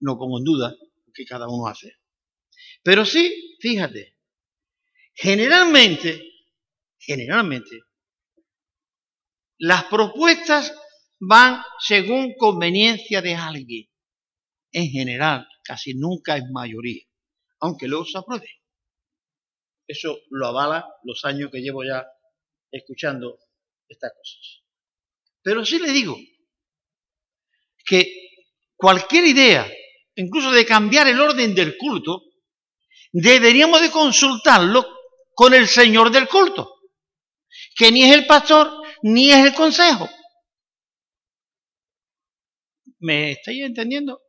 No 0.00 0.16
pongo 0.16 0.38
en 0.38 0.44
duda 0.44 0.70
lo 0.70 1.12
que 1.12 1.26
cada 1.26 1.46
uno 1.46 1.66
hace. 1.66 1.98
Pero 2.82 3.04
sí, 3.04 3.58
fíjate, 3.60 4.16
generalmente, 5.12 6.46
generalmente, 6.98 7.78
las 9.58 9.84
propuestas 9.84 10.74
van 11.18 11.62
según 11.78 12.34
conveniencia 12.38 13.20
de 13.20 13.34
alguien 13.34 13.89
en 14.72 14.88
general, 14.88 15.46
casi 15.64 15.94
nunca 15.94 16.36
es 16.36 16.44
mayoría, 16.50 17.04
aunque 17.60 17.88
luego 17.88 18.04
se 18.04 18.18
apruebe. 18.18 18.48
Eso 19.86 20.18
lo 20.30 20.46
avala 20.46 20.86
los 21.04 21.24
años 21.24 21.50
que 21.50 21.60
llevo 21.60 21.82
ya 21.84 22.06
escuchando 22.70 23.38
estas 23.88 24.12
cosas. 24.16 24.62
Pero 25.42 25.64
sí 25.64 25.78
le 25.78 25.90
digo 25.90 26.16
que 27.84 28.30
cualquier 28.76 29.24
idea, 29.26 29.68
incluso 30.14 30.52
de 30.52 30.64
cambiar 30.64 31.08
el 31.08 31.20
orden 31.20 31.54
del 31.54 31.76
culto, 31.76 32.22
deberíamos 33.12 33.80
de 33.80 33.90
consultarlo 33.90 34.86
con 35.34 35.54
el 35.54 35.66
Señor 35.66 36.10
del 36.10 36.28
culto, 36.28 36.82
que 37.76 37.90
ni 37.90 38.04
es 38.04 38.14
el 38.14 38.26
pastor 38.26 38.70
ni 39.02 39.30
es 39.30 39.38
el 39.38 39.54
consejo. 39.54 40.08
¿Me 43.00 43.32
estáis 43.32 43.62
entendiendo? 43.64 44.20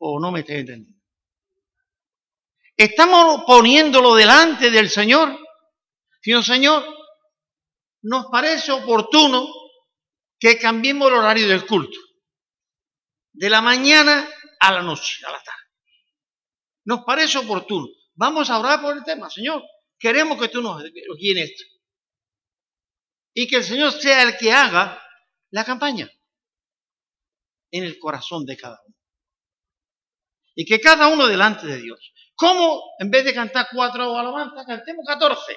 O 0.00 0.20
no 0.20 0.30
me 0.32 0.40
estáis 0.40 0.60
entendiendo. 0.60 1.00
Estamos 2.76 3.44
poniéndolo 3.46 4.14
delante 4.14 4.70
del 4.70 4.90
Señor 4.90 5.38
sino 6.20 6.42
Señor, 6.42 6.84
nos 8.02 8.26
parece 8.26 8.72
oportuno 8.72 9.48
que 10.38 10.58
cambiemos 10.58 11.08
el 11.08 11.14
horario 11.14 11.48
del 11.48 11.66
culto, 11.66 11.98
de 13.32 13.50
la 13.50 13.60
mañana 13.60 14.28
a 14.60 14.72
la 14.72 14.82
noche, 14.82 15.24
a 15.26 15.32
la 15.32 15.42
tarde. 15.42 15.60
Nos 16.84 17.04
parece 17.04 17.38
oportuno. 17.38 17.88
Vamos 18.14 18.50
a 18.50 18.58
orar 18.58 18.80
por 18.80 18.96
el 18.96 19.04
tema, 19.04 19.30
Señor. 19.30 19.62
Queremos 19.98 20.40
que 20.40 20.48
tú 20.48 20.62
nos 20.62 20.82
guíes 21.18 21.50
esto. 21.50 21.64
Y 23.34 23.46
que 23.46 23.56
el 23.56 23.64
Señor 23.64 23.92
sea 23.92 24.22
el 24.22 24.36
que 24.36 24.52
haga 24.52 25.02
la 25.50 25.64
campaña 25.64 26.10
en 27.70 27.84
el 27.84 27.98
corazón 27.98 28.44
de 28.44 28.56
cada 28.56 28.80
uno. 28.84 28.96
Y 30.60 30.66
que 30.66 30.78
cada 30.78 31.08
uno 31.08 31.26
delante 31.26 31.66
de 31.66 31.80
Dios. 31.80 32.12
¿Cómo 32.34 32.82
en 32.98 33.10
vez 33.10 33.24
de 33.24 33.32
cantar 33.32 33.68
cuatro 33.72 34.14
alabanzas, 34.14 34.66
cantemos 34.66 35.06
catorce? 35.06 35.56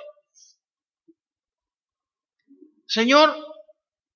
Señor, 2.88 3.36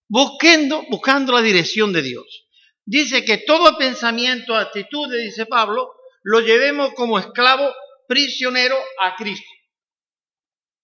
buscando, 0.07 0.83
buscando 0.89 1.33
la 1.33 1.41
dirección 1.41 1.91
de 1.91 2.03
Dios. 2.03 2.47
Dice 2.85 3.25
que 3.25 3.39
todo 3.39 3.77
pensamiento, 3.77 4.55
actitud, 4.55 5.13
dice 5.13 5.45
Pablo, 5.45 5.93
lo 6.23 6.39
llevemos 6.39 6.93
como 6.93 7.19
esclavo 7.19 7.69
prisionero 8.07 8.77
a 9.01 9.13
Cristo. 9.17 9.51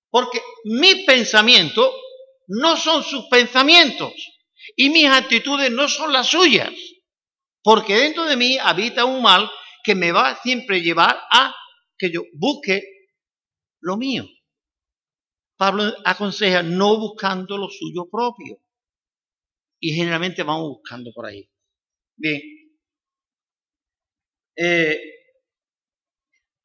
Porque 0.10 0.42
mis 0.66 1.06
pensamientos 1.06 1.96
no 2.48 2.76
son 2.76 3.06
sus 3.06 3.30
pensamientos 3.30 4.12
y 4.76 4.90
mis 4.90 5.06
actitudes 5.06 5.72
no 5.72 5.88
son 5.88 6.12
las 6.12 6.28
suyas. 6.28 6.74
Porque 7.62 7.96
dentro 7.96 8.26
de 8.26 8.36
mí 8.36 8.58
habita 8.58 9.06
un 9.06 9.22
mal 9.22 9.50
que 9.84 9.96
me 9.96 10.12
va 10.12 10.42
siempre 10.42 10.82
llevar 10.82 11.20
a 11.32 11.54
que 11.98 12.12
yo 12.12 12.24
busque 12.34 12.84
lo 13.82 13.98
mío. 13.98 14.26
Pablo 15.58 15.94
aconseja 16.06 16.64
no 16.64 16.98
buscando 16.98 17.58
lo 17.58 17.70
suyo 17.70 18.10
propio. 18.10 18.60
Y 19.80 19.94
generalmente 19.94 20.44
vamos 20.44 20.70
buscando 20.70 21.12
por 21.14 21.26
ahí. 21.26 21.50
Bien. 22.16 22.42
Eh, 24.56 25.00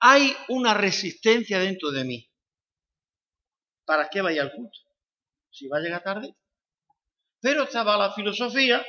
hay 0.00 0.32
una 0.48 0.74
resistencia 0.74 1.58
dentro 1.58 1.90
de 1.90 2.04
mí. 2.04 2.30
¿Para 3.84 4.08
qué 4.08 4.20
vaya 4.20 4.42
al 4.42 4.52
culto? 4.52 4.78
Si 5.50 5.66
va 5.66 5.78
a 5.78 5.80
llegar 5.80 6.04
tarde. 6.04 6.36
Pero 7.40 7.64
estaba 7.64 7.96
la 7.96 8.12
filosofía, 8.12 8.84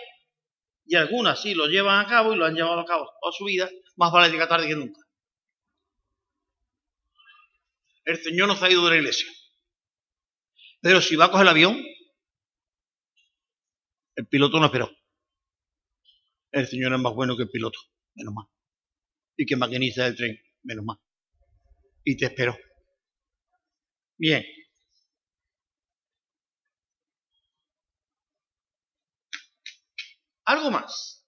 y 0.86 0.96
algunas 0.96 1.42
sí 1.42 1.54
lo 1.54 1.68
llevan 1.68 2.04
a 2.04 2.10
cabo 2.10 2.34
y 2.34 2.36
lo 2.36 2.46
han 2.46 2.56
llevado 2.56 2.80
a 2.80 2.86
cabo 2.86 3.10
toda 3.22 3.32
su 3.32 3.46
vida, 3.46 3.70
más 4.00 4.14
vale 4.14 4.32
llegar 4.32 4.48
tarde 4.48 4.68
que 4.68 4.76
nunca. 4.76 5.02
El 8.06 8.24
Señor 8.24 8.48
nos 8.48 8.64
ha 8.64 8.72
ido 8.72 8.84
de 8.86 8.92
la 8.92 8.96
iglesia. 8.96 9.28
Pero 10.82 11.02
si 11.02 11.18
va 11.18 11.26
a 11.26 11.32
coger 11.32 11.44
el 11.44 11.50
avión, 11.50 11.84
el 14.16 14.28
piloto 14.28 14.58
no 14.58 14.68
esperó. 14.68 14.90
El 16.52 16.66
Señor 16.68 16.94
es 16.94 17.00
más 17.00 17.14
bueno 17.14 17.36
que 17.36 17.44
el 17.44 17.50
piloto, 17.50 17.78
menos 18.16 18.34
mal. 18.34 18.48
Y 19.36 19.46
que 19.46 19.58
maquinista 19.58 20.06
del 20.06 20.16
tren, 20.16 20.40
menos 20.64 20.86
mal. 20.86 20.98
Y 22.06 22.16
te 22.16 22.26
esperó. 22.26 22.58
Bien. 24.18 24.46
Algo 30.46 30.72
más. 30.72 31.19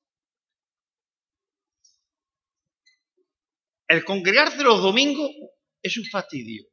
El 3.92 4.06
congregarse 4.06 4.64
los 4.64 4.82
domingos 4.82 5.30
es 5.84 5.98
un 5.98 6.06
fastidio. 6.06 6.64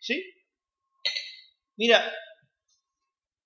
¿Sí? 0.00 0.20
Mira, 1.76 2.12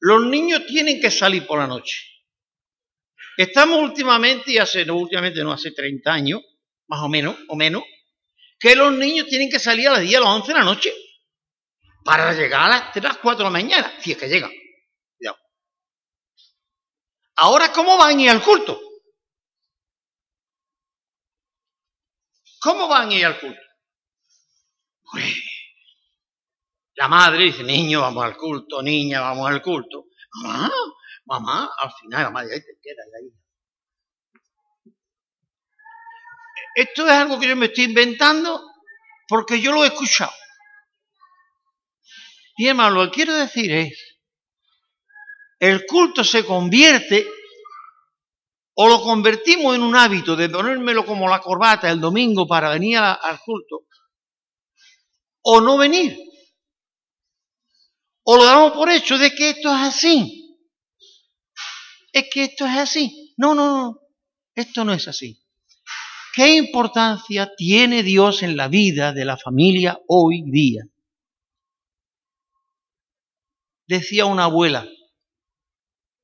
los 0.00 0.24
niños 0.28 0.64
tienen 0.66 0.98
que 0.98 1.10
salir 1.10 1.46
por 1.46 1.58
la 1.58 1.66
noche. 1.66 1.98
Estamos 3.36 3.82
últimamente, 3.82 4.52
y 4.52 4.56
hace, 4.56 4.86
no 4.86 4.96
últimamente, 4.96 5.40
no 5.44 5.52
hace 5.52 5.70
30 5.70 6.10
años, 6.10 6.40
más 6.86 7.02
o 7.02 7.08
menos, 7.10 7.36
o 7.48 7.54
menos, 7.54 7.82
que 8.58 8.74
los 8.76 8.94
niños 8.94 9.26
tienen 9.26 9.50
que 9.50 9.58
salir 9.58 9.88
a 9.88 9.92
las 9.92 10.00
10, 10.00 10.16
a 10.16 10.20
las 10.20 10.30
11 10.30 10.52
de 10.54 10.58
la 10.58 10.64
noche 10.64 10.94
para 12.02 12.32
llegar 12.32 12.62
a 12.62 12.68
las 12.68 12.92
3, 12.94 13.18
4 13.20 13.36
de 13.36 13.44
la 13.44 13.50
mañana, 13.50 13.92
si 14.00 14.12
es 14.12 14.16
que 14.16 14.26
llegan. 14.26 14.57
Ahora, 17.40 17.72
¿cómo 17.72 17.96
van 17.96 18.18
a 18.18 18.22
ir 18.22 18.30
al 18.30 18.42
culto? 18.42 18.80
¿Cómo 22.60 22.88
van 22.88 23.10
a 23.10 23.14
ir 23.14 23.26
al 23.26 23.38
culto? 23.38 23.60
Pues 25.08 25.24
la 26.94 27.06
madre 27.06 27.44
dice, 27.44 27.62
niño, 27.62 28.00
vamos 28.00 28.24
al 28.24 28.36
culto, 28.36 28.82
niña, 28.82 29.20
vamos 29.20 29.48
al 29.48 29.62
culto. 29.62 30.06
Mamá, 30.42 30.72
mamá, 31.26 31.70
al 31.78 31.92
final 31.92 32.24
la 32.24 32.30
madre 32.30 32.54
ahí 32.54 32.60
te 32.60 32.76
queda 32.82 33.02
ahí. 33.20 33.32
Esto 36.74 37.06
es 37.06 37.12
algo 37.12 37.38
que 37.38 37.46
yo 37.46 37.54
me 37.54 37.66
estoy 37.66 37.84
inventando 37.84 38.68
porque 39.28 39.60
yo 39.60 39.70
lo 39.70 39.84
he 39.84 39.88
escuchado. 39.88 40.32
Y 42.56 42.66
hermano, 42.66 42.96
lo 42.96 43.04
que 43.04 43.14
quiero 43.14 43.34
decir 43.34 43.70
es, 43.70 44.07
el 45.58 45.86
culto 45.86 46.22
se 46.24 46.44
convierte 46.44 47.26
o 48.74 48.88
lo 48.88 49.02
convertimos 49.02 49.74
en 49.74 49.82
un 49.82 49.96
hábito 49.96 50.36
de 50.36 50.48
ponérmelo 50.48 51.04
como 51.04 51.28
la 51.28 51.40
corbata 51.40 51.90
el 51.90 52.00
domingo 52.00 52.46
para 52.46 52.70
venir 52.70 52.98
al 52.98 53.40
culto, 53.40 53.86
o 55.42 55.60
no 55.60 55.76
venir 55.76 56.28
o 58.30 58.36
lo 58.36 58.44
damos 58.44 58.72
por 58.72 58.90
hecho 58.90 59.16
de 59.16 59.34
que 59.34 59.48
esto 59.48 59.74
es 59.74 59.80
así. 59.80 60.54
Es 62.12 62.26
que 62.30 62.44
esto 62.44 62.66
es 62.66 62.76
así. 62.76 63.32
No, 63.38 63.54
no, 63.54 63.66
no. 63.74 64.00
Esto 64.54 64.84
no 64.84 64.92
es 64.92 65.08
así. 65.08 65.42
¿Qué 66.34 66.56
importancia 66.56 67.50
tiene 67.56 68.02
Dios 68.02 68.42
en 68.42 68.54
la 68.54 68.68
vida 68.68 69.14
de 69.14 69.24
la 69.24 69.38
familia 69.38 69.98
hoy 70.08 70.42
día? 70.42 70.82
Decía 73.86 74.26
una 74.26 74.44
abuela 74.44 74.86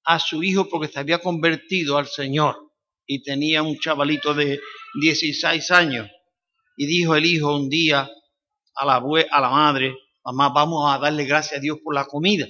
a 0.04 0.18
su 0.18 0.42
hijo 0.42 0.68
porque 0.68 0.92
se 0.92 0.98
había 0.98 1.18
convertido 1.18 1.96
al 1.98 2.06
Señor 2.06 2.72
y 3.06 3.22
tenía 3.22 3.62
un 3.62 3.78
chavalito 3.78 4.34
de 4.34 4.60
16 5.00 5.70
años. 5.70 6.10
Y 6.76 6.86
dijo 6.86 7.14
el 7.14 7.24
hijo 7.24 7.54
un 7.54 7.68
día 7.68 8.10
a 8.74 8.84
la, 8.84 8.96
a 8.96 9.40
la 9.40 9.50
madre, 9.50 9.94
Mamá, 10.24 10.48
vamos 10.48 10.90
a 10.90 10.98
darle 10.98 11.26
gracias 11.26 11.58
a 11.58 11.60
Dios 11.60 11.78
por 11.84 11.94
la 11.94 12.06
comida. 12.06 12.48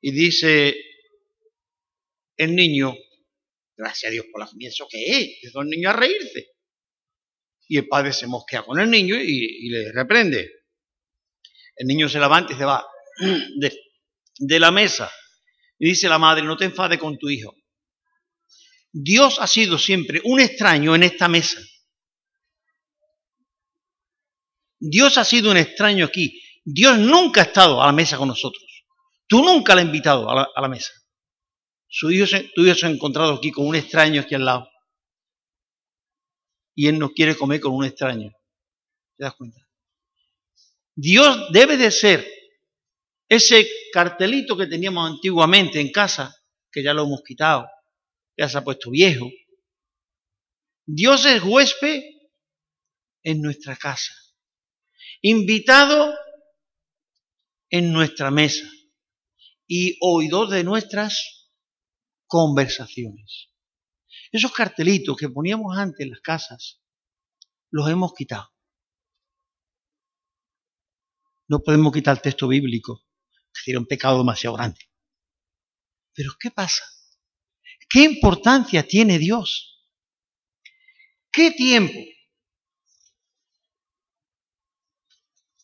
Y 0.00 0.12
dice 0.12 0.76
el 2.36 2.54
niño, 2.54 2.94
gracias 3.76 4.10
a 4.10 4.12
Dios 4.12 4.26
por 4.30 4.40
la 4.40 4.46
comida, 4.46 4.68
¿eso 4.68 4.86
qué 4.88 5.04
es? 5.04 5.26
Dice 5.42 5.58
el 5.58 5.68
niño 5.68 5.90
a 5.90 5.94
reírse. 5.94 6.52
Y 7.68 7.78
el 7.78 7.88
padre 7.88 8.12
se 8.12 8.28
mosquea 8.28 8.62
con 8.62 8.78
el 8.78 8.88
niño 8.88 9.16
y, 9.16 9.68
le 9.68 9.90
reprende. 9.90 10.48
El 11.74 11.88
niño 11.88 12.08
se 12.08 12.20
levanta 12.20 12.52
y 12.52 12.56
se 12.56 12.64
va 12.64 12.86
de 14.38 14.60
la 14.60 14.70
mesa. 14.70 15.10
Y 15.78 15.88
dice 15.88 16.08
la 16.08 16.18
madre, 16.18 16.42
no 16.42 16.56
te 16.56 16.64
enfades 16.64 16.98
con 16.98 17.18
tu 17.18 17.28
hijo. 17.28 17.54
Dios 18.92 19.38
ha 19.40 19.46
sido 19.46 19.78
siempre 19.78 20.20
un 20.24 20.40
extraño 20.40 20.94
en 20.94 21.02
esta 21.02 21.28
mesa. 21.28 21.60
Dios 24.78 25.18
ha 25.18 25.24
sido 25.24 25.50
un 25.50 25.56
extraño 25.56 26.06
aquí. 26.06 26.40
Dios 26.64 26.98
nunca 26.98 27.42
ha 27.42 27.44
estado 27.44 27.82
a 27.82 27.86
la 27.86 27.92
mesa 27.92 28.16
con 28.16 28.28
nosotros. 28.28 28.64
Tú 29.26 29.42
nunca 29.42 29.74
le 29.74 29.82
has 29.82 29.86
invitado 29.86 30.30
a 30.30 30.60
la, 30.60 30.68
mesa. 30.68 30.92
Su 31.88 32.10
hijo 32.10 32.26
se, 32.26 32.50
tu 32.54 32.64
hijo 32.64 32.74
se 32.74 32.86
ha 32.86 32.90
encontrado 32.90 33.34
aquí 33.34 33.50
con 33.50 33.66
un 33.66 33.74
extraño 33.74 34.22
aquí 34.22 34.34
al 34.34 34.44
lado. 34.44 34.70
Y 36.74 36.88
él 36.88 36.98
no 36.98 37.10
quiere 37.10 37.36
comer 37.36 37.60
con 37.60 37.74
un 37.74 37.84
extraño. 37.84 38.30
¿Te 39.16 39.24
das 39.24 39.34
cuenta? 39.34 39.60
Dios 40.94 41.52
debe 41.52 41.76
de 41.76 41.90
ser 41.90 42.26
ese 43.28 43.68
cartelito 43.92 44.56
que 44.56 44.66
teníamos 44.66 45.10
antiguamente 45.10 45.80
en 45.80 45.90
casa, 45.90 46.34
que 46.70 46.82
ya 46.82 46.94
lo 46.94 47.04
hemos 47.04 47.22
quitado, 47.22 47.68
ya 48.36 48.48
se 48.48 48.58
ha 48.58 48.64
puesto 48.64 48.90
viejo. 48.90 49.30
Dios 50.84 51.24
es 51.26 51.42
huésped 51.42 52.02
en 53.22 53.42
nuestra 53.42 53.76
casa 53.76 54.12
invitado 55.22 56.14
en 57.70 57.92
nuestra 57.92 58.30
mesa 58.30 58.68
y 59.66 59.98
oidor 60.00 60.48
de 60.48 60.64
nuestras 60.64 61.50
conversaciones. 62.26 63.50
Esos 64.30 64.52
cartelitos 64.52 65.16
que 65.16 65.28
poníamos 65.28 65.76
antes 65.76 66.00
en 66.00 66.10
las 66.10 66.20
casas, 66.20 66.80
los 67.70 67.88
hemos 67.90 68.14
quitado. 68.14 68.48
No 71.48 71.60
podemos 71.60 71.92
quitar 71.92 72.20
texto 72.20 72.48
bíblico, 72.48 73.05
sería 73.64 73.80
un 73.80 73.86
pecado 73.86 74.18
demasiado 74.18 74.56
grande. 74.56 74.80
Pero 76.14 76.32
¿qué 76.40 76.50
pasa? 76.50 76.84
¿Qué 77.88 78.00
importancia 78.00 78.86
tiene 78.86 79.18
Dios? 79.18 79.84
¿Qué 81.30 81.50
tiempo? 81.50 81.98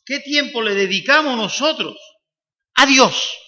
¿Qué 0.05 0.21
tiempo 0.21 0.63
le 0.63 0.75
dedicamos 0.75 1.37
nosotros 1.37 1.97
a 2.75 2.87
Dios? 2.87 3.39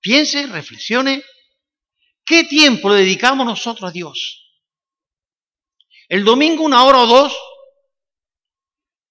Piense, 0.00 0.46
reflexione, 0.46 1.22
¿qué 2.24 2.44
tiempo 2.44 2.88
le 2.88 3.00
dedicamos 3.00 3.44
nosotros 3.44 3.88
a 3.88 3.92
Dios? 3.92 4.49
El 6.10 6.24
domingo 6.24 6.64
una 6.64 6.84
hora 6.84 6.98
o 6.98 7.06
dos, 7.06 7.38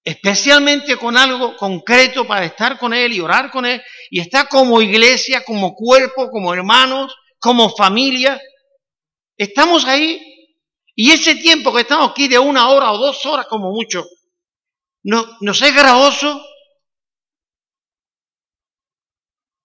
especialmente 0.04 0.96
con 0.96 1.16
algo 1.16 1.56
concreto 1.56 2.26
para 2.28 2.44
estar 2.44 2.78
con 2.78 2.94
Él 2.94 3.12
y 3.12 3.20
orar 3.20 3.50
con 3.50 3.66
Él, 3.66 3.82
y 4.10 4.20
estar 4.20 4.48
como 4.48 4.80
iglesia, 4.80 5.42
como 5.44 5.74
cuerpo, 5.74 6.30
como 6.30 6.54
hermanos, 6.54 7.12
como 7.40 7.74
familia. 7.74 8.40
Estamos 9.36 9.84
ahí 9.86 10.22
y 10.94 11.10
ese 11.10 11.34
tiempo 11.34 11.72
que 11.72 11.80
estamos 11.80 12.10
aquí 12.10 12.28
de 12.28 12.38
una 12.38 12.68
hora 12.68 12.92
o 12.92 12.98
dos 12.98 13.26
horas 13.26 13.46
como 13.46 13.72
mucho, 13.72 14.04
¿no, 15.02 15.26
¿nos 15.40 15.60
es 15.62 15.74
gravoso? 15.74 16.46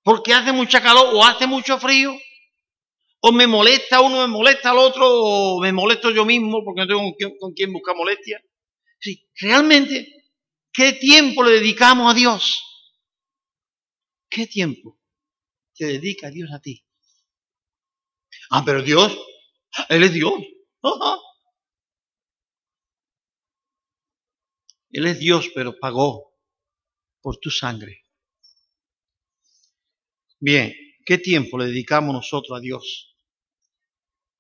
porque 0.06 0.36
hace 0.36 0.54
mucha 0.54 0.82
calor 0.82 1.10
o 1.14 1.26
hace 1.26 1.48
mucho 1.48 1.80
frío, 1.80 2.16
o 3.28 3.32
me 3.32 3.48
molesta 3.48 4.02
uno, 4.02 4.22
me 4.22 4.28
molesta 4.28 4.70
al 4.70 4.78
otro, 4.78 5.04
o 5.10 5.60
me 5.60 5.74
molesto 5.74 6.12
yo 6.12 6.26
mismo 6.26 6.64
porque 6.64 6.82
no 6.82 6.88
tengo 6.88 7.02
con 7.40 7.54
quién, 7.54 7.74
buscar 7.74 7.96
molestia. 7.96 8.40
Sí, 9.00 9.28
realmente, 9.42 10.30
¿qué 10.72 10.94
tiempo 10.94 11.42
le 11.44 11.54
dedicamos 11.54 12.12
a 12.12 12.14
Dios? 12.14 12.62
¿Qué 14.30 14.46
tiempo 14.46 15.00
te 15.74 15.86
dedica 15.86 16.30
Dios 16.30 16.52
a 16.54 16.60
ti? 16.60 16.86
Ah, 18.52 18.62
pero 18.64 18.84
Dios, 18.84 19.18
Él 19.90 20.04
es 20.04 20.14
Dios. 20.14 20.34
Él 24.92 25.08
es 25.08 25.18
Dios, 25.18 25.50
pero 25.56 25.80
pagó 25.80 26.32
por 27.22 27.38
tu 27.38 27.50
sangre. 27.50 28.04
Bien, 30.40 30.72
¿qué 31.04 31.18
tiempo 31.18 31.58
le 31.58 31.66
dedicamos 31.66 32.14
nosotros 32.14 32.56
a 32.56 32.62
Dios? 32.62 33.15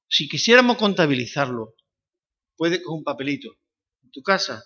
Si 0.07 0.27
quisiéramos 0.29 0.77
contabilizarlo, 0.77 1.75
puede 2.55 2.81
con 2.81 2.97
un 2.99 3.03
papelito 3.03 3.57
en 4.03 4.11
tu 4.11 4.21
casa 4.21 4.63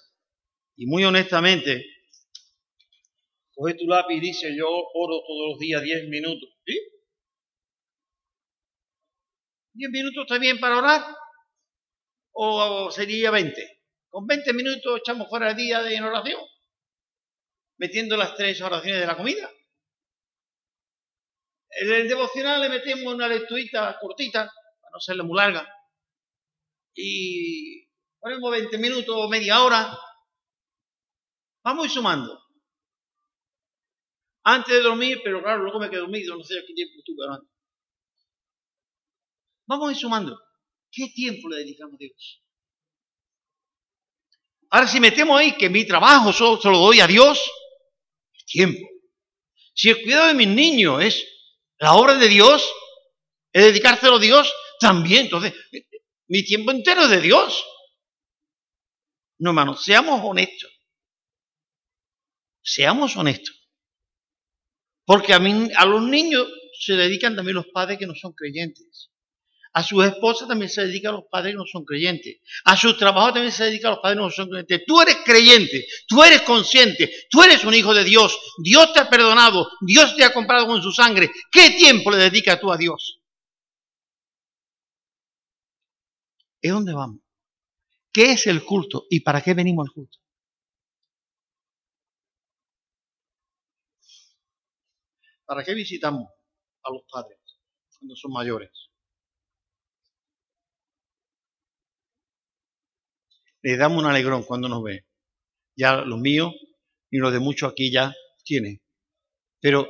y 0.76 0.86
muy 0.86 1.04
honestamente, 1.04 1.86
coge 3.54 3.74
tu 3.74 3.86
lápiz 3.88 4.16
y 4.16 4.20
dice, 4.20 4.56
yo 4.56 4.68
oro 4.68 5.22
todos 5.28 5.52
los 5.52 5.60
días 5.60 5.82
10 5.82 6.08
minutos. 6.10 6.50
¿Sí? 6.66 6.80
¿10 9.76 9.92
minutos 9.92 10.24
está 10.24 10.38
bien 10.38 10.60
para 10.60 10.78
orar? 10.78 11.02
¿O 12.32 12.92
sería 12.92 13.32
20? 13.32 13.82
Con 14.10 14.26
20 14.26 14.54
minutos 14.54 15.00
echamos 15.00 15.30
fuera 15.30 15.52
el 15.52 15.58
día 15.58 15.82
de 15.84 16.02
oración, 16.02 16.42
metiendo 17.78 18.18
las 18.18 18.36
tres 18.36 18.62
oraciones 18.62 19.00
de 19.00 19.08
la 19.08 19.18
comida. 19.18 19.52
En 21.72 21.92
el 21.94 22.08
devocional 22.08 22.62
le 22.62 22.70
metemos 22.70 23.14
una 23.14 23.28
lecturita 23.28 23.98
cortita, 24.00 24.52
no 24.92 25.00
serle 25.00 25.24
muy 25.24 25.38
larga, 25.38 25.68
y 26.96 27.88
ponemos 28.20 28.52
20 28.52 28.78
minutos 28.78 29.16
o 29.18 29.30
media 29.30 29.64
hora. 29.64 29.98
Vamos 31.64 31.84
a 31.84 31.88
ir 31.88 31.94
sumando. 31.94 32.40
Antes 34.44 34.74
de 34.74 34.82
dormir, 34.82 35.22
pero 35.24 35.42
claro, 35.42 35.64
luego 35.64 35.80
me 35.80 35.90
quedo 35.90 36.02
dormido, 36.02 36.36
no 36.36 36.44
sé 36.44 36.56
qué 36.68 36.74
tiempo 36.74 36.96
estuve 36.98 37.26
orando. 37.26 37.48
Vamos 39.68 39.90
a 39.90 39.92
ir 39.92 39.98
sumando. 39.98 40.40
¿Qué 40.92 41.08
tiempo 41.14 41.48
le 41.50 41.58
dedicamos 41.58 41.96
a 41.96 41.98
Dios? 42.00 42.44
Ahora, 44.72 44.88
si 44.88 45.00
metemos 45.00 45.40
ahí 45.40 45.56
que 45.58 45.70
mi 45.70 45.86
trabajo 45.86 46.34
solo 46.34 46.60
se 46.60 46.70
lo 46.70 46.78
doy 46.80 47.00
a 47.00 47.08
Dios, 47.08 47.50
tiempo. 48.46 48.88
Si 49.74 49.90
el 49.90 50.02
cuidado 50.02 50.28
de 50.28 50.34
mis 50.34 50.48
niños 50.48 51.04
es 51.04 51.28
la 51.78 51.94
obra 51.94 52.16
de 52.16 52.28
Dios, 52.28 52.68
es 53.54 53.64
dedicárselo 53.64 54.16
a 54.16 54.20
Dios 54.20 54.52
también. 54.80 55.26
Entonces, 55.26 55.54
mi 56.28 56.44
tiempo 56.44 56.72
entero 56.72 57.04
es 57.04 57.10
de 57.10 57.22
Dios. 57.22 57.64
No, 59.40 59.52
hermanos, 59.52 59.84
seamos 59.84 60.22
honestos. 60.24 60.72
Seamos 62.62 63.16
honestos. 63.16 63.56
Porque 65.06 65.34
a, 65.34 65.40
mí, 65.40 65.70
a 65.76 65.86
los 65.86 66.04
niños 66.04 66.48
se 66.80 66.94
dedican 66.94 67.36
también 67.36 67.56
los 67.56 67.68
padres 67.68 67.98
que 67.98 68.06
no 68.06 68.14
son 68.16 68.34
creyentes. 68.34 69.10
A 69.74 69.84
sus 69.84 70.04
esposas 70.04 70.48
también 70.48 70.70
se 70.70 70.86
dedican 70.86 71.14
los 71.14 71.26
padres 71.30 71.54
que 71.54 71.58
no 71.58 71.66
son 71.66 71.86
creyentes. 71.86 72.38
A 72.66 72.76
sus 72.76 72.98
trabajos 72.98 73.34
también 73.34 73.52
se 73.52 73.66
dedican 73.66 73.92
los 73.92 74.00
padres 74.00 74.18
que 74.18 74.24
no 74.24 74.32
son 74.32 74.50
creyentes. 74.50 74.84
Tú 74.86 75.02
eres 75.02 75.18
creyente, 75.24 75.88
tú 76.08 76.24
eres 76.24 76.42
consciente, 76.42 77.12
tú 77.30 77.44
eres 77.44 77.64
un 77.64 77.74
hijo 77.74 77.94
de 77.94 78.04
Dios. 78.04 78.38
Dios 78.64 78.92
te 78.94 79.00
ha 79.00 79.10
perdonado, 79.10 79.70
Dios 79.82 80.16
te 80.16 80.24
ha 80.24 80.34
comprado 80.34 80.66
con 80.68 80.82
su 80.82 80.92
sangre. 80.92 81.32
¿Qué 81.52 81.72
tiempo 81.72 82.12
le 82.12 82.18
dedicas 82.18 82.60
tú 82.60 82.72
a 82.72 82.78
Dios? 82.78 83.19
¿Es 86.62 86.72
dónde 86.72 86.94
vamos? 86.94 87.20
¿Qué 88.12 88.32
es 88.34 88.48
el 88.48 88.66
culto 88.66 89.06
y 89.10 89.22
para 89.22 89.42
qué 89.42 89.54
venimos 89.54 89.88
al 89.88 89.94
culto? 89.94 90.18
¿Para 95.46 95.64
qué 95.64 95.74
visitamos 95.74 96.28
a 96.84 96.92
los 96.92 97.04
padres 97.12 97.40
cuando 97.98 98.16
son 98.16 98.32
mayores? 98.32 98.90
le 103.62 103.78
damos 103.78 104.04
un 104.04 104.10
alegrón 104.10 104.44
cuando 104.44 104.70
nos 104.70 104.84
ve. 104.84 105.06
Ya 105.76 105.98
los 105.98 106.20
míos 106.20 106.54
y 107.10 107.18
los 107.18 107.34
de 107.34 107.40
muchos 107.40 107.72
aquí 107.72 107.92
ya 107.92 108.14
tienen. 108.44 108.82
Pero 109.62 109.88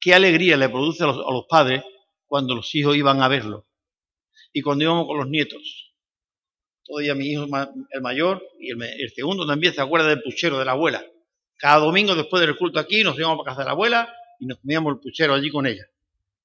qué 0.00 0.14
alegría 0.14 0.56
le 0.56 0.68
produce 0.68 1.04
a 1.04 1.06
los, 1.06 1.46
padres 1.48 1.82
cuando 2.26 2.54
los 2.54 2.74
hijos 2.74 2.96
iban 2.96 3.22
a 3.22 3.28
verlo. 3.28 3.66
Y 4.52 4.62
cuando 4.62 4.84
íbamos 4.84 5.06
con 5.06 5.18
los 5.18 5.28
nietos. 5.28 5.94
Todavía 6.84 7.14
mi 7.14 7.28
hijo, 7.28 7.46
el 7.90 8.00
mayor 8.02 8.42
y 8.58 8.70
el, 8.70 9.12
segundo 9.14 9.46
también 9.46 9.72
se 9.72 9.80
acuerda 9.80 10.08
del 10.08 10.22
puchero 10.22 10.58
de 10.58 10.64
la 10.64 10.72
abuela. 10.72 11.04
Cada 11.56 11.78
domingo 11.78 12.14
después 12.14 12.44
del 12.44 12.56
culto 12.56 12.80
aquí 12.80 13.04
nos 13.04 13.16
íbamos 13.18 13.38
para 13.38 13.50
casa 13.50 13.62
de 13.62 13.66
la 13.66 13.72
abuela 13.72 14.12
y 14.40 14.46
nos 14.46 14.58
comíamos 14.58 14.94
el 14.94 15.00
puchero 15.00 15.34
allí 15.34 15.50
con 15.50 15.66
ella. 15.66 15.86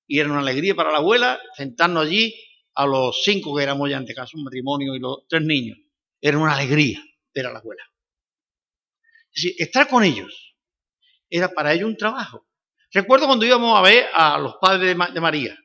Y 0.06 0.20
era 0.20 0.30
una 0.30 0.40
alegría 0.40 0.76
para 0.76 0.92
la 0.92 1.00
abuela 1.00 1.40
sentarnos 1.56 2.06
allí 2.06 2.34
a 2.76 2.86
los 2.86 3.24
cinco 3.24 3.56
que 3.56 3.64
éramos 3.64 3.90
ya 3.90 3.98
ante 3.98 4.14
caso 4.14 4.38
un 4.38 4.44
matrimonio 4.44 4.96
y 4.96 5.00
los 5.00 5.28
tres 5.28 5.42
niños 5.42 5.78
era 6.22 6.38
una 6.38 6.54
alegría 6.54 7.04
ver 7.34 7.48
a 7.48 7.54
la 7.54 7.60
abuela. 7.60 7.84
Es 9.34 9.44
decir, 9.44 9.56
estar 9.58 9.88
con 9.88 10.04
ellos 10.04 10.56
era 11.30 11.50
para 11.50 11.74
ellos 11.74 11.90
un 11.90 11.98
trabajo. 11.98 12.48
Recuerdo 12.92 13.28
cuando 13.28 13.46
íbamos 13.46 13.78
a 13.78 13.82
ver 13.82 14.06
a 14.14 14.38
los 14.40 14.56
padres 14.62 14.96
de, 15.14 15.22
María. 15.22 15.58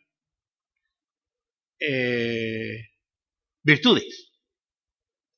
Eh, 1.84 2.90
virtudes. 3.62 4.30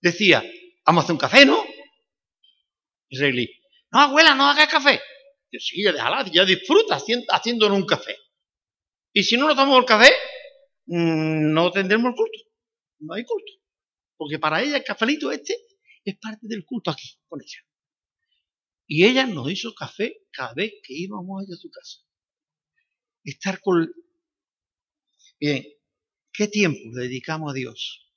Decía, 0.01 0.45
vamos 0.85 1.03
a 1.03 1.05
hacer 1.05 1.13
un 1.13 1.19
café, 1.19 1.47
¿no? 1.47 1.65
Y 3.09 3.49
no, 3.91 4.01
abuela, 4.01 4.35
no 4.35 4.45
hagas 4.45 4.69
café. 4.69 5.01
Yo, 5.51 5.61
sí, 5.61 5.83
ya 5.83 5.93
déjala, 5.93 6.25
ya 6.31 6.45
disfruta 6.45 6.97
haciendo, 6.97 7.73
un 7.73 7.87
café. 7.87 8.17
Y 9.13 9.23
si 9.23 9.37
no 9.37 9.47
nos 9.47 9.57
tomamos 9.57 9.79
el 9.79 9.85
café, 9.85 10.13
mm, 10.87 11.53
no 11.53 11.71
tendremos 11.71 12.11
el 12.11 12.17
culto. 12.17 12.39
No 12.99 13.15
hay 13.15 13.25
culto. 13.25 13.53
Porque 14.17 14.39
para 14.39 14.63
ella 14.63 14.77
el 14.79 14.85
cafelito 14.85 15.31
este 15.31 15.57
es 16.05 16.19
parte 16.19 16.47
del 16.49 16.65
culto 16.65 16.91
aquí, 16.91 17.09
con 17.29 17.41
ella. 17.41 17.61
Y 18.87 19.07
ella 19.07 19.27
nos 19.27 19.51
hizo 19.51 19.75
café 19.75 20.27
cada 20.31 20.53
vez 20.55 20.73
que 20.83 20.93
íbamos 20.93 21.45
a 21.45 21.57
su 21.57 21.71
casa. 21.71 22.01
Estar 23.23 23.61
con... 23.61 23.91
Bien, 25.41 25.65
¿qué 26.35 26.49
tiempo 26.49 26.81
le 26.93 27.05
dedicamos 27.05 27.53
a 27.53 27.55
Dios? 27.55 28.13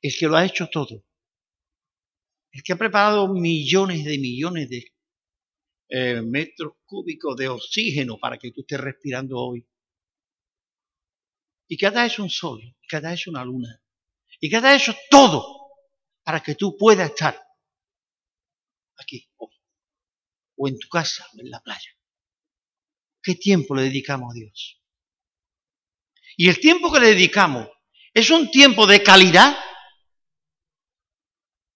El 0.00 0.16
que 0.18 0.26
lo 0.26 0.36
ha 0.36 0.44
hecho 0.44 0.68
todo. 0.68 1.04
El 2.50 2.62
que 2.62 2.72
ha 2.72 2.76
preparado 2.76 3.28
millones 3.28 4.04
de 4.04 4.18
millones 4.18 4.70
de 4.70 4.92
eh, 5.90 6.22
metros 6.22 6.72
cúbicos 6.84 7.36
de 7.36 7.48
oxígeno 7.48 8.18
para 8.18 8.38
que 8.38 8.50
tú 8.50 8.62
estés 8.62 8.80
respirando 8.80 9.38
hoy. 9.38 9.68
Y 11.68 11.76
cada 11.76 12.02
vez 12.04 12.18
un 12.18 12.30
sol, 12.30 12.60
cada 12.88 13.10
vez 13.10 13.26
una 13.26 13.44
luna, 13.44 13.82
y 14.40 14.48
que 14.48 14.56
eso 14.56 14.94
todo 15.10 15.44
para 16.22 16.40
que 16.42 16.54
tú 16.54 16.76
puedas 16.76 17.10
estar 17.10 17.40
aquí 18.96 19.28
hoy, 19.36 19.54
o 20.56 20.68
en 20.68 20.78
tu 20.78 20.88
casa, 20.88 21.26
o 21.36 21.40
en 21.40 21.50
la 21.50 21.60
playa. 21.60 21.90
¿Qué 23.22 23.34
tiempo 23.34 23.74
le 23.74 23.82
dedicamos 23.82 24.32
a 24.32 24.34
Dios? 24.34 24.80
Y 26.36 26.48
el 26.48 26.60
tiempo 26.60 26.92
que 26.92 27.00
le 27.00 27.08
dedicamos 27.08 27.68
es 28.12 28.30
un 28.30 28.50
tiempo 28.50 28.86
de 28.86 29.02
calidad. 29.02 29.56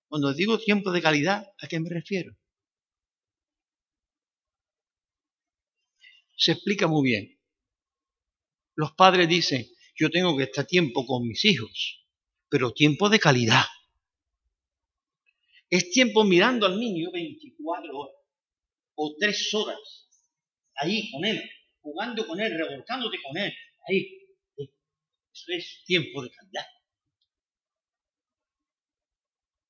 Cuando 0.08 0.32
digo 0.34 0.58
tiempo 0.58 0.92
de 0.92 1.02
calidad, 1.02 1.46
¿a 1.60 1.66
qué 1.66 1.80
me 1.80 1.88
refiero? 1.88 2.36
se 6.40 6.52
explica 6.52 6.88
muy 6.88 7.10
bien. 7.10 7.38
Los 8.74 8.92
padres 8.92 9.28
dicen, 9.28 9.66
yo 9.94 10.10
tengo 10.10 10.36
que 10.36 10.44
estar 10.44 10.66
tiempo 10.66 11.04
con 11.04 11.28
mis 11.28 11.44
hijos, 11.44 12.02
pero 12.48 12.72
tiempo 12.72 13.10
de 13.10 13.20
calidad. 13.20 13.64
Es 15.68 15.90
tiempo 15.90 16.24
mirando 16.24 16.64
al 16.64 16.80
niño 16.80 17.10
24 17.12 17.96
horas 17.96 18.16
o 18.94 19.14
3 19.20 19.54
horas 19.54 20.08
ahí 20.76 21.10
con 21.12 21.26
él, 21.26 21.42
jugando 21.82 22.26
con 22.26 22.40
él, 22.40 22.56
revolcándote 22.56 23.18
con 23.22 23.36
él, 23.36 23.52
ahí. 23.86 24.19
Es 25.48 25.82
tiempo 25.84 26.22
de 26.22 26.30
calidad. 26.30 26.66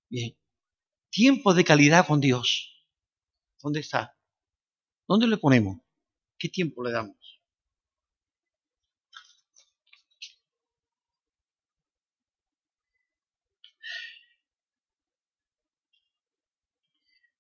Bien. 0.08 0.36
Tiempo 1.10 1.54
de 1.54 1.64
calidad 1.64 2.06
con 2.06 2.20
Dios. 2.20 2.86
¿Dónde 3.62 3.80
está? 3.80 4.16
¿Dónde 5.06 5.26
le 5.26 5.38
ponemos? 5.38 5.78
¿Qué 6.38 6.48
tiempo 6.48 6.82
le 6.84 6.92
damos? 6.92 7.16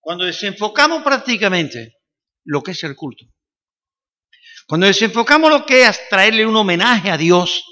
Cuando 0.00 0.24
desenfocamos 0.24 1.02
prácticamente 1.02 1.96
lo 2.44 2.62
que 2.62 2.72
es 2.72 2.82
el 2.84 2.96
culto, 2.96 3.26
cuando 4.66 4.86
desenfocamos 4.86 5.50
lo 5.50 5.66
que 5.66 5.82
es 5.86 6.08
traerle 6.08 6.46
un 6.46 6.56
homenaje 6.56 7.10
a 7.10 7.16
Dios 7.16 7.64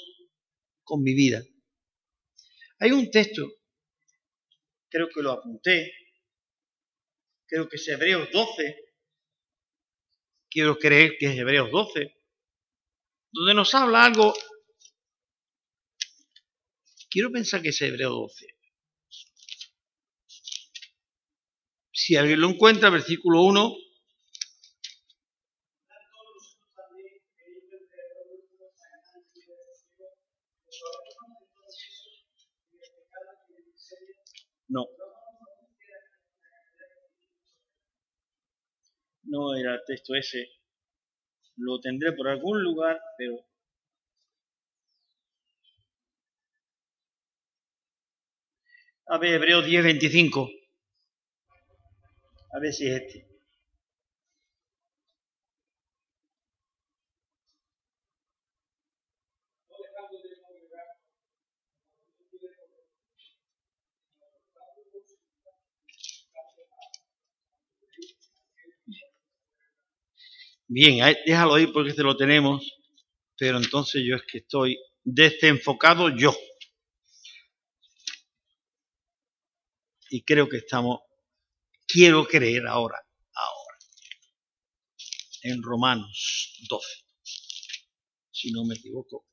con 0.88 1.02
mi 1.02 1.14
vida, 1.14 1.42
hay 2.80 2.92
un 2.92 3.10
texto, 3.10 3.46
creo 4.88 5.08
que 5.14 5.20
lo 5.20 5.32
apunté, 5.32 5.92
creo 7.46 7.68
que 7.68 7.76
es 7.76 7.86
Hebreos 7.88 8.30
12, 8.32 8.76
quiero 10.48 10.78
creer 10.78 11.16
que 11.18 11.26
es 11.26 11.38
Hebreos 11.38 11.70
12, 11.70 12.16
donde 13.32 13.54
nos 13.54 13.74
habla 13.74 14.06
algo, 14.06 14.32
quiero 17.10 17.30
pensar 17.30 17.60
que 17.60 17.68
es 17.68 17.82
Hebreos 17.82 18.12
12. 18.12 18.46
Si 21.92 22.16
alguien 22.16 22.40
lo 22.40 22.48
encuentra, 22.48 22.88
versículo 22.88 23.42
1. 23.42 23.74
No. 34.70 34.86
No 39.30 39.54
era 39.54 39.82
texto 39.84 40.14
ese. 40.14 40.48
Lo 41.56 41.80
tendré 41.80 42.12
por 42.12 42.28
algún 42.28 42.62
lugar, 42.62 42.98
pero... 43.16 43.44
A 49.06 49.18
ver, 49.18 49.34
Hebreos 49.34 49.66
10, 49.66 49.84
25. 49.84 50.48
A 52.52 52.58
ver 52.58 52.72
si 52.72 52.88
es 52.88 53.02
este. 53.02 53.27
Bien, 70.70 70.98
déjalo 71.24 71.54
ahí 71.54 71.66
porque 71.68 71.90
este 71.90 72.02
lo 72.02 72.14
tenemos, 72.14 72.78
pero 73.38 73.56
entonces 73.56 74.02
yo 74.06 74.16
es 74.16 74.22
que 74.30 74.38
estoy 74.38 74.78
desenfocado 75.02 76.10
yo. 76.14 76.36
Y 80.10 80.22
creo 80.24 80.46
que 80.46 80.58
estamos, 80.58 81.00
quiero 81.86 82.26
creer 82.26 82.66
ahora, 82.66 82.98
ahora, 83.32 83.78
en 85.42 85.62
Romanos 85.62 86.54
12, 86.68 86.86
si 88.30 88.52
no 88.52 88.64
me 88.66 88.74
equivoco. 88.74 89.26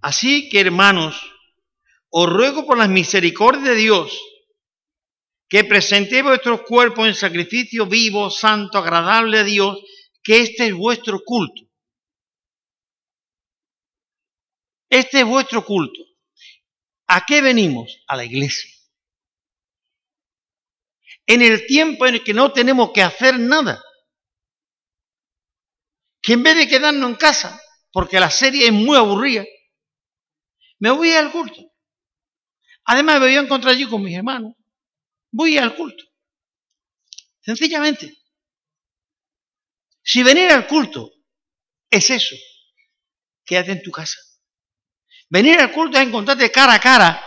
Así 0.00 0.48
que 0.48 0.60
hermanos, 0.60 1.20
os 2.08 2.28
ruego 2.28 2.66
por 2.66 2.78
las 2.78 2.88
misericordias 2.88 3.64
de 3.64 3.74
Dios, 3.74 4.16
que 5.48 5.64
presentéis 5.64 6.24
vuestros 6.24 6.62
cuerpos 6.62 7.06
en 7.06 7.14
sacrificio 7.14 7.86
vivo, 7.86 8.30
santo, 8.30 8.78
agradable 8.78 9.38
a 9.38 9.44
Dios, 9.44 9.78
que 10.22 10.40
este 10.40 10.66
es 10.66 10.74
vuestro 10.74 11.20
culto. 11.24 11.62
Este 14.88 15.20
es 15.20 15.26
vuestro 15.26 15.64
culto. 15.64 16.00
¿A 17.08 17.24
qué 17.24 17.40
venimos? 17.42 18.02
A 18.08 18.16
la 18.16 18.24
iglesia. 18.24 18.70
En 21.26 21.42
el 21.42 21.66
tiempo 21.66 22.06
en 22.06 22.14
el 22.14 22.24
que 22.24 22.34
no 22.34 22.52
tenemos 22.52 22.92
que 22.92 23.02
hacer 23.02 23.38
nada. 23.38 23.82
Que 26.22 26.32
en 26.32 26.42
vez 26.42 26.56
de 26.56 26.68
quedarnos 26.68 27.10
en 27.10 27.16
casa, 27.16 27.60
porque 27.92 28.18
la 28.18 28.30
serie 28.30 28.66
es 28.66 28.72
muy 28.72 28.96
aburrida, 28.96 29.44
me 30.78 30.90
voy 30.90 31.12
al 31.12 31.30
culto. 31.30 31.72
Además 32.84 33.20
me 33.20 33.26
voy 33.26 33.36
a 33.36 33.40
encontrar 33.40 33.74
allí 33.74 33.88
con 33.88 34.02
mis 34.02 34.16
hermanos 34.16 34.54
voy 35.36 35.58
al 35.58 35.76
culto. 35.76 36.02
Sencillamente. 37.40 38.16
Si 40.02 40.22
venir 40.22 40.50
al 40.50 40.66
culto 40.66 41.12
es 41.90 42.10
eso, 42.10 42.34
quédate 43.44 43.72
en 43.72 43.82
tu 43.82 43.90
casa. 43.90 44.18
Venir 45.28 45.60
al 45.60 45.72
culto 45.72 45.98
es 45.98 46.06
encontrarte 46.06 46.50
cara 46.50 46.74
a 46.74 46.80
cara 46.80 47.22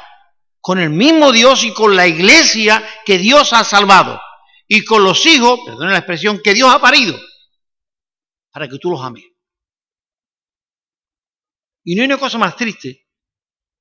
con 0.59 0.79
el 0.79 0.89
mismo 0.89 1.31
Dios 1.31 1.63
y 1.63 1.73
con 1.73 1.95
la 1.95 2.07
iglesia 2.07 2.83
que 3.05 3.17
Dios 3.17 3.53
ha 3.53 3.63
salvado. 3.63 4.19
Y 4.67 4.83
con 4.85 5.03
los 5.03 5.25
hijos, 5.25 5.59
perdón 5.65 5.91
la 5.91 5.97
expresión, 5.97 6.41
que 6.43 6.53
Dios 6.53 6.73
ha 6.73 6.79
parido. 6.79 7.17
Para 8.51 8.67
que 8.67 8.77
tú 8.77 8.91
los 8.91 9.01
ames. 9.01 9.25
Y 11.83 11.95
no 11.95 12.01
hay 12.01 12.07
una 12.07 12.17
cosa 12.17 12.37
más 12.37 12.55
triste 12.55 13.07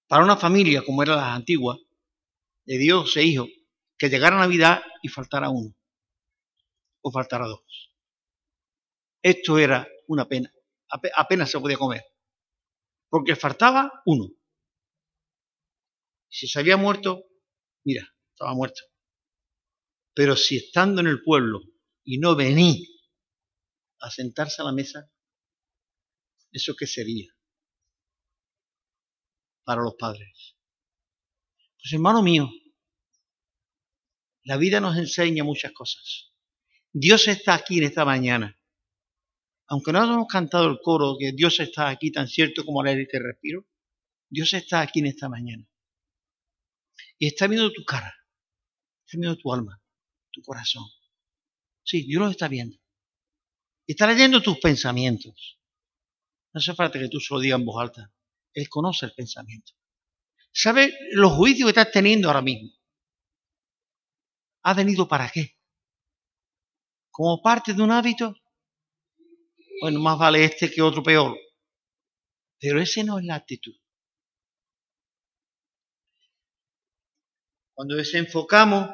para 0.07 0.25
una 0.25 0.37
familia 0.37 0.83
como 0.85 1.03
era 1.03 1.17
la 1.17 1.35
antigua, 1.35 1.79
de 2.64 2.79
Dios 2.79 3.17
e 3.17 3.25
hijos, 3.25 3.49
que 3.98 4.08
llegara 4.08 4.38
Navidad 4.38 4.80
y 5.02 5.08
faltara 5.08 5.50
uno 5.50 5.74
o 7.02 7.11
faltara 7.11 7.46
dos. 7.46 7.92
Esto 9.22 9.58
era 9.58 9.87
una 10.06 10.26
pena, 10.26 10.52
apenas 11.16 11.50
se 11.50 11.58
podía 11.58 11.76
comer, 11.76 12.04
porque 13.08 13.34
faltaba 13.34 14.02
uno. 14.06 14.28
Si 16.28 16.46
se 16.46 16.61
había 16.61 16.76
muerto, 16.76 17.24
mira, 17.84 18.08
estaba 18.30 18.54
muerto. 18.54 18.82
Pero 20.14 20.37
si 20.37 20.56
estando 20.56 21.00
en 21.00 21.08
el 21.08 21.22
pueblo 21.22 21.61
y 22.04 22.18
no 22.18 22.37
vení 22.37 22.87
a 24.00 24.11
sentarse 24.11 24.62
a 24.62 24.66
la 24.66 24.72
mesa, 24.72 25.11
¿eso 26.52 26.74
qué 26.78 26.87
sería 26.87 27.32
para 29.64 29.82
los 29.82 29.94
padres? 29.94 30.56
Pues 31.80 31.92
hermano 31.92 32.22
mío, 32.22 32.48
la 34.44 34.57
vida 34.57 34.81
nos 34.81 34.96
enseña 34.96 35.44
muchas 35.44 35.72
cosas. 35.72 36.33
Dios 36.92 37.29
está 37.29 37.55
aquí 37.55 37.79
en 37.79 37.85
esta 37.85 38.05
mañana. 38.05 38.59
Aunque 39.66 39.92
no 39.92 40.01
hayamos 40.01 40.27
cantado 40.29 40.68
el 40.70 40.79
coro 40.83 41.16
que 41.18 41.33
Dios 41.33 41.61
está 41.61 41.88
aquí 41.90 42.11
tan 42.11 42.27
cierto 42.27 42.64
como 42.64 42.83
el 42.83 42.88
aire 42.88 43.09
que 43.11 43.18
respiro, 43.18 43.66
Dios 44.31 44.53
está 44.55 44.81
aquí 44.81 45.01
en 45.01 45.07
esta 45.07 45.29
mañana. 45.29 45.68
Y 47.18 47.27
está 47.27 47.46
viendo 47.46 47.72
tu 47.72 47.85
cara, 47.85 48.14
está 49.05 49.18
viendo 49.18 49.37
tu 49.37 49.53
alma, 49.53 49.83
tu 50.31 50.40
corazón. 50.42 50.85
Sí, 51.83 52.03
Dios 52.03 52.22
lo 52.22 52.31
está 52.31 52.48
viendo. 52.48 52.79
Está 53.87 54.07
leyendo 54.07 54.42
tus 54.42 54.59
pensamientos. 54.59 55.59
No 56.53 56.59
hace 56.59 56.74
falta 56.74 56.98
que 56.98 57.09
tú 57.09 57.20
se 57.20 57.33
lo 57.35 57.40
digas 57.40 57.59
en 57.59 57.66
voz 57.66 57.81
alta. 57.81 58.12
Él 58.53 58.68
conoce 58.68 59.07
el 59.07 59.12
pensamiento. 59.12 59.72
Sabe 60.53 60.92
los 61.12 61.33
juicios 61.33 61.66
que 61.66 61.81
estás 61.81 61.92
teniendo 61.92 62.29
ahora 62.29 62.42
mismo. 62.42 62.70
¿Ha 64.68 64.74
venido 64.74 65.09
para 65.09 65.31
qué? 65.31 65.57
¿Como 67.11 67.40
parte 67.40 67.72
de 67.72 67.81
un 67.81 67.90
hábito? 67.90 68.35
Bueno, 69.81 69.98
más 69.98 70.18
vale 70.18 70.44
este 70.44 70.70
que 70.70 70.83
otro 70.83 71.02
peor. 71.02 71.38
Pero 72.61 72.78
ese 72.78 73.02
no 73.02 73.18
es 73.18 73.24
la 73.24 73.37
actitud. 73.37 73.74
Cuando 77.72 77.96
desenfocamos 77.96 78.90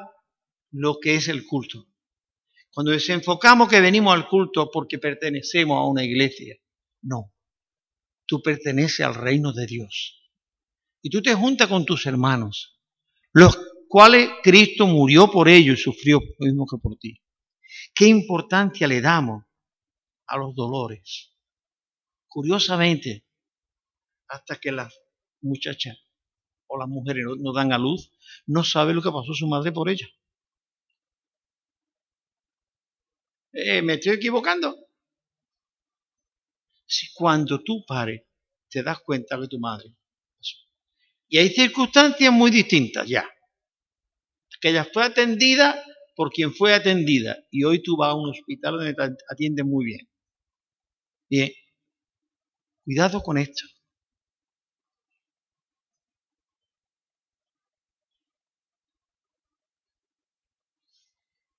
lo 0.71 0.97
que 1.01 1.15
es 1.15 1.27
el 1.27 1.45
culto, 1.45 1.89
cuando 2.73 2.93
desenfocamos 2.93 3.67
que 3.67 3.81
venimos 3.81 4.13
al 4.13 4.29
culto 4.29 4.71
porque 4.71 4.97
pertenecemos 4.97 5.77
a 5.77 5.89
una 5.89 6.05
iglesia, 6.05 6.55
no, 7.01 7.33
tú 8.25 8.41
perteneces 8.41 9.01
al 9.01 9.15
reino 9.15 9.51
de 9.51 9.65
Dios. 9.65 10.23
Y 11.01 11.09
tú 11.09 11.21
te 11.21 11.35
juntas 11.35 11.67
con 11.67 11.85
tus 11.85 12.05
hermanos, 12.05 12.79
los 13.33 13.74
cuales 13.95 14.29
Cristo 14.43 14.87
murió 14.87 15.31
por 15.31 15.47
ellos 15.47 15.79
y 15.79 15.81
sufrió 15.81 16.19
lo 16.19 16.45
mismo 16.45 16.67
que 16.67 16.77
por 16.77 16.97
ti. 16.97 17.17
¿Qué 17.93 18.05
importancia 18.07 18.89
le 18.89 18.99
damos 18.99 19.45
a 20.27 20.37
los 20.37 20.53
dolores? 20.53 21.33
Curiosamente, 22.27 23.25
hasta 24.27 24.57
que 24.57 24.73
las 24.73 24.93
muchachas 25.39 25.97
o 26.67 26.77
las 26.77 26.89
mujeres 26.89 27.23
no, 27.39 27.53
dan 27.53 27.71
a 27.71 27.77
luz, 27.77 28.11
no 28.47 28.65
sabe 28.65 28.93
lo 28.93 29.01
que 29.01 29.11
pasó 29.11 29.33
su 29.33 29.47
madre 29.47 29.71
por 29.71 29.87
ella. 29.87 30.09
Eh, 33.53 33.81
¿Me 33.81 33.93
estoy 33.93 34.15
equivocando? 34.15 34.75
Si 36.85 37.13
cuando 37.13 37.63
tú 37.63 37.85
pares 37.87 38.23
te 38.67 38.83
das 38.83 38.99
cuenta 38.99 39.37
de 39.37 39.47
tu 39.47 39.57
madre. 39.57 39.95
Y 41.29 41.37
hay 41.37 41.47
circunstancias 41.47 42.33
muy 42.33 42.51
distintas 42.51 43.07
ya. 43.07 43.25
Que 44.61 44.69
ella 44.69 44.87
fue 44.91 45.03
atendida 45.05 45.81
por 46.15 46.31
quien 46.31 46.53
fue 46.53 46.73
atendida. 46.73 47.37
Y 47.51 47.63
hoy 47.63 47.81
tú 47.83 47.97
vas 47.97 48.09
a 48.11 48.15
un 48.15 48.29
hospital 48.29 48.77
donde 48.77 48.93
te 48.95 49.63
muy 49.63 49.85
bien. 49.85 50.07
Bien. 51.29 51.51
Cuidado 52.83 53.21
con 53.21 53.37
esto. 53.37 53.63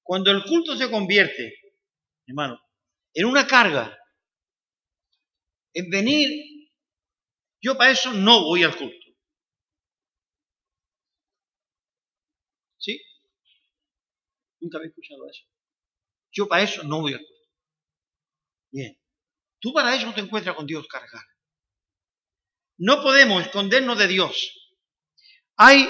Cuando 0.03 0.31
el 0.31 0.45
culto 0.45 0.77
se 0.77 0.91
convierte, 0.91 1.53
hermano, 2.27 2.61
en 3.15 3.27
una 3.27 3.47
carga, 3.47 3.99
en 5.75 5.91
venir, 5.91 6.29
yo 7.61 7.77
para 7.77 7.91
eso 7.91 8.13
no 8.13 8.45
voy 8.45 8.63
al 8.63 8.77
culto. 8.77 9.07
¿Sí? 12.79 12.99
Nunca 14.67 14.79
había 14.79 14.89
escuchado 14.89 15.29
eso. 15.31 15.45
Yo 16.33 16.49
para 16.49 16.65
eso 16.65 16.83
no 16.83 17.01
voy 17.01 17.13
al 17.13 17.21
culto. 17.21 17.49
Bien. 18.73 19.01
Tú 19.61 19.73
para 19.73 19.95
eso 19.95 20.13
te 20.13 20.23
encuentras 20.23 20.57
con 20.57 20.67
Dios 20.67 20.89
cargar. 20.89 21.23
No 22.79 23.01
podemos 23.01 23.47
escondernos 23.47 23.97
de 23.97 24.09
Dios. 24.09 24.75
Hay 25.57 25.89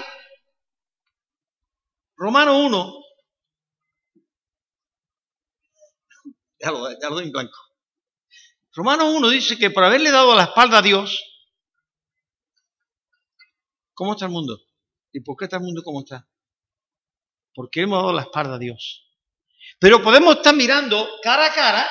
Romano 2.19 2.67
1, 2.67 2.95
ya 6.61 6.71
lo, 6.71 6.91
ya 7.01 7.09
lo 7.09 7.15
doy 7.15 7.25
en 7.25 7.33
blanco. 7.33 7.57
Romano 8.73 9.11
1 9.11 9.31
dice 9.31 9.57
que 9.57 9.71
por 9.71 9.85
haberle 9.85 10.11
dado 10.11 10.35
la 10.35 10.45
espalda 10.45 10.79
a 10.79 10.83
Dios, 10.83 11.19
¿cómo 13.95 14.13
está 14.13 14.27
el 14.27 14.33
mundo? 14.33 14.61
¿Y 15.13 15.21
por 15.21 15.37
qué 15.37 15.45
está 15.47 15.57
el 15.57 15.63
mundo 15.63 15.83
como 15.83 16.01
está? 16.01 16.29
Porque 17.57 17.81
hemos 17.81 17.99
dado 17.99 18.13
la 18.13 18.23
espalda 18.23 18.57
a 18.57 18.59
Dios. 18.59 19.09
Pero 19.81 20.03
podemos 20.03 20.37
estar 20.37 20.55
mirando 20.55 21.09
cara 21.23 21.47
a 21.47 21.55
cara 21.55 21.91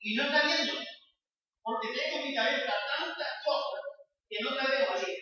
y 0.00 0.14
no 0.14 0.22
está 0.22 0.46
viendo. 0.46 0.74
Porque 1.60 1.88
tengo 1.88 2.20
en 2.20 2.28
mi 2.30 2.34
cabeza 2.34 2.72
tantas 2.96 3.28
cosas 3.44 3.80
que 4.28 4.38
no 4.42 4.50
te 4.50 4.70
veo 4.70 4.92
ahí. 4.94 5.16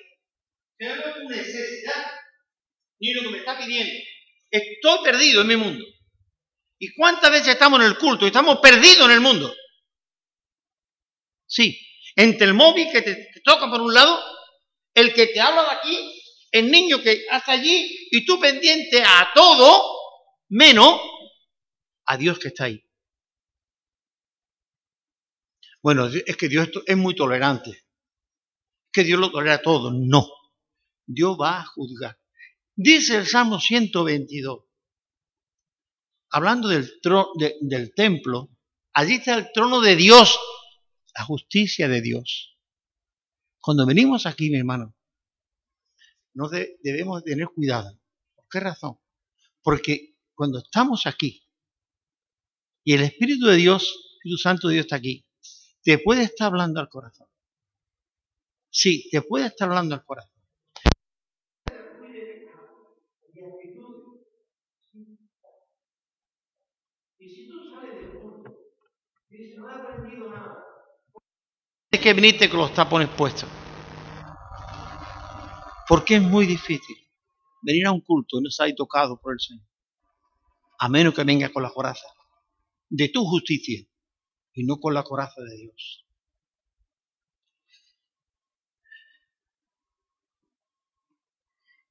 Que 0.79 0.87
no 0.87 0.95
veo 0.97 1.15
tu 1.15 1.29
necesidad 1.31 2.13
ni 3.01 3.15
lo 3.15 3.23
que 3.23 3.31
me 3.31 3.39
está 3.39 3.57
pidiendo. 3.57 4.05
Estoy 4.51 4.99
perdido 5.03 5.41
en 5.41 5.47
mi 5.47 5.57
mundo. 5.57 5.85
¿Y 6.79 6.95
cuántas 6.95 7.31
veces 7.31 7.49
estamos 7.49 7.81
en 7.81 7.87
el 7.87 7.97
culto 7.97 8.27
y 8.27 8.29
estamos 8.29 8.59
perdidos 8.59 9.07
en 9.07 9.13
el 9.13 9.21
mundo? 9.21 9.51
Sí, 11.47 11.81
entre 12.17 12.49
el 12.49 12.55
móvil 12.55 12.91
que 12.93 13.01
te, 13.01 13.31
toca 13.43 13.71
por 13.71 13.81
un 13.81 13.95
lado, 13.95 14.23
el 14.93 15.15
que 15.15 15.29
te 15.29 15.41
habla 15.41 15.63
de 15.63 15.71
aquí, 15.71 16.14
el 16.55 16.71
niño 16.71 17.03
que 17.03 17.27
hasta 17.29 17.51
allí 17.51 18.09
y 18.13 18.25
tú 18.25 18.39
pendiente 18.39 19.03
a 19.03 19.29
todo, 19.35 19.83
menos 20.51 21.01
a 22.07 22.17
Dios 22.17 22.39
que 22.39 22.49
está 22.49 22.65
ahí. 22.65 22.81
Bueno, 25.83 26.07
es 26.07 26.37
que 26.37 26.49
Dios 26.49 26.71
es 26.87 26.97
muy 26.97 27.17
tolerante. 27.17 27.85
Que 28.93 29.03
Dios 29.03 29.19
lo 29.19 29.33
tolera 29.33 29.61
todo. 29.63 29.91
No. 29.93 30.29
Dios 31.05 31.37
va 31.39 31.59
a 31.59 31.67
juzgar. 31.67 32.21
Dice 32.77 33.17
el 33.17 33.27
Salmo 33.27 33.59
122, 33.59 34.65
hablando 36.31 36.69
del, 36.69 36.89
del 37.63 37.95
templo, 37.95 38.51
allí 38.93 39.15
está 39.15 39.35
el 39.35 39.51
trono 39.53 39.81
de 39.81 39.97
Dios, 39.97 40.39
la 41.17 41.25
justicia 41.25 41.89
de 41.89 42.01
Dios. 42.01 42.57
Cuando 43.61 43.87
venimos 43.87 44.27
aquí, 44.27 44.51
mi 44.51 44.59
hermano, 44.59 44.95
no 46.35 46.49
debemos 46.49 47.25
tener 47.25 47.49
cuidado. 47.49 47.99
¿Por 48.35 48.47
qué 48.51 48.61
razón? 48.61 48.99
Porque 49.63 50.17
cuando 50.35 50.59
estamos 50.59 51.07
aquí 51.07 51.49
y 52.85 52.95
el 52.95 53.03
Espíritu 53.03 53.47
de 53.47 53.57
Dios, 53.57 53.83
Espíritu 54.17 54.39
Santo 54.39 54.69
de 54.69 54.75
Dios 54.75 54.87
está 54.87 54.97
aquí, 54.97 55.27
te 55.83 55.99
puede 55.99 56.25
estar 56.25 56.49
hablando 56.49 56.81
al 56.81 56.89
corazón. 56.89 57.29
Sí, 58.71 59.09
te 59.11 59.23
puede 59.23 59.47
estar 59.47 59.69
hablando 59.69 59.95
al 59.95 60.05
corazón. 60.05 60.33
Y 67.19 67.29
si 67.29 67.49
tú 67.49 67.71
sales 67.71 67.95
del 67.95 68.11
dices, 69.31 69.59
no 69.59 69.69
aprendido 69.69 70.31
nada, 70.31 70.63
es 71.91 72.01
que 72.01 72.13
viniste 72.13 72.51
con 72.51 72.61
los 72.61 72.75
tapones 72.75 73.09
puestos. 73.09 73.49
Porque 75.89 76.17
es 76.17 76.23
muy 76.23 76.47
difícil 76.47 76.97
venir 77.63 77.87
a 77.87 77.93
un 77.93 78.01
culto 78.01 78.39
y 78.39 78.43
no 78.43 78.51
ser 78.51 78.75
tocado 78.75 79.21
por 79.21 79.33
el 79.35 79.41
Señor. 79.41 79.67
A 80.79 80.89
menos 80.89 81.15
que 81.15 81.25
venga 81.25 81.51
con 81.51 81.63
la 81.63 81.71
coraza 81.71 82.07
de 82.89 83.09
tu 83.09 83.25
justicia 83.25 83.85
y 84.53 84.65
no 84.65 84.79
con 84.79 84.95
la 84.95 85.03
coraza 85.03 85.41
de 85.43 85.57
Dios. 85.57 86.05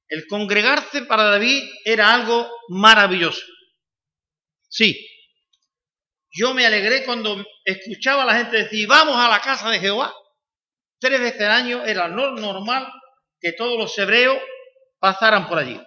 El 0.08 0.26
congregarse 0.28 1.02
para 1.02 1.24
David 1.24 1.62
era 1.84 2.14
algo 2.14 2.48
maravilloso. 2.68 3.44
Sí, 4.68 5.06
yo 6.30 6.52
me 6.52 6.66
alegré 6.66 7.04
cuando 7.04 7.44
escuchaba 7.64 8.22
a 8.22 8.26
la 8.26 8.34
gente 8.36 8.58
decir, 8.58 8.86
vamos 8.86 9.16
a 9.16 9.28
la 9.28 9.40
casa 9.40 9.70
de 9.70 9.80
Jehová. 9.80 10.12
Tres 10.98 11.20
veces 11.20 11.40
al 11.42 11.52
año 11.52 11.84
era 11.84 12.08
normal 12.08 12.92
que 13.44 13.52
todos 13.52 13.76
los 13.76 13.98
hebreos 13.98 14.38
pasaran 14.98 15.46
por 15.46 15.58
allí. 15.58 15.78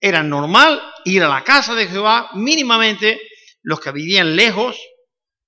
Era 0.00 0.22
normal 0.22 0.80
ir 1.04 1.22
a 1.22 1.28
la 1.28 1.44
casa 1.44 1.74
de 1.74 1.86
Jehová 1.86 2.30
mínimamente 2.32 3.20
los 3.62 3.78
que 3.78 3.92
vivían 3.92 4.36
lejos, 4.36 4.80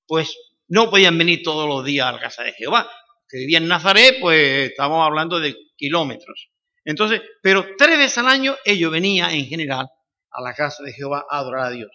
pues 0.07 0.37
no 0.69 0.91
podían 0.91 1.17
venir 1.17 1.43
todos 1.43 1.67
los 1.67 1.83
días 1.83 2.07
a 2.07 2.13
la 2.13 2.21
casa 2.21 2.43
de 2.43 2.53
Jehová. 2.53 2.83
Los 2.83 3.27
que 3.27 3.39
vivían 3.39 3.63
en 3.63 3.71
Nazaret, 3.71 4.19
pues 4.21 4.69
estamos 4.69 5.03
hablando 5.03 5.41
de 5.41 5.57
kilómetros. 5.79 6.51
Entonces, 6.85 7.23
pero 7.43 7.75
tres 7.79 7.97
veces 7.97 8.19
al 8.19 8.29
año 8.29 8.55
ellos 8.67 8.93
venían 8.93 9.31
en 9.31 9.47
general 9.47 9.87
a 10.31 10.43
la 10.43 10.53
casa 10.53 10.83
de 10.83 10.93
Jehová 10.93 11.25
a 11.31 11.39
adorar 11.39 11.69
a 11.69 11.71
Dios. 11.71 11.91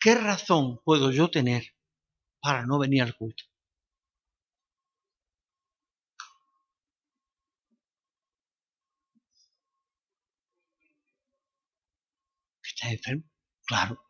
¿Qué 0.00 0.16
razón 0.16 0.80
puedo 0.82 1.12
yo 1.12 1.30
tener 1.30 1.62
para 2.40 2.66
no 2.66 2.80
venir 2.80 3.02
al 3.02 3.14
culto? 3.14 3.51
¿Estás 12.82 12.92
enfermo? 12.94 13.24
Claro. 13.64 14.04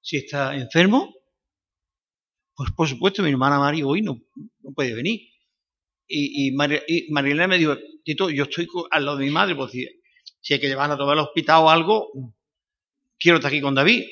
Si 0.00 0.16
está 0.16 0.56
enfermo, 0.56 1.14
pues 2.56 2.72
por 2.72 2.88
supuesto 2.88 3.22
mi 3.22 3.30
hermana 3.30 3.60
María 3.60 3.86
hoy 3.86 4.02
no, 4.02 4.18
puede 4.74 4.92
venir. 4.92 5.20
Y, 6.08 6.48
y, 6.48 6.52
Marilena 7.12 7.46
me 7.46 7.58
dijo, 7.58 7.76
Tito, 8.02 8.30
yo 8.30 8.44
estoy 8.44 8.66
al 8.90 9.04
lado 9.04 9.18
de 9.18 9.26
mi 9.26 9.30
madre, 9.30 9.54
pues 9.54 9.70
si, 9.70 9.86
si 10.40 10.54
hay 10.54 10.60
que 10.60 10.66
llevarla 10.66 10.96
a 10.96 10.98
tomar 10.98 11.16
al 11.16 11.24
hospital 11.26 11.62
o 11.62 11.70
algo, 11.70 12.08
quiero 13.18 13.36
estar 13.38 13.50
aquí 13.50 13.60
con 13.60 13.74
David. 13.74 14.04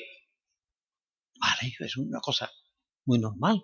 Vale, 1.39 1.75
es 1.79 1.97
una 1.97 2.21
cosa 2.21 2.49
muy 3.05 3.19
normal. 3.19 3.61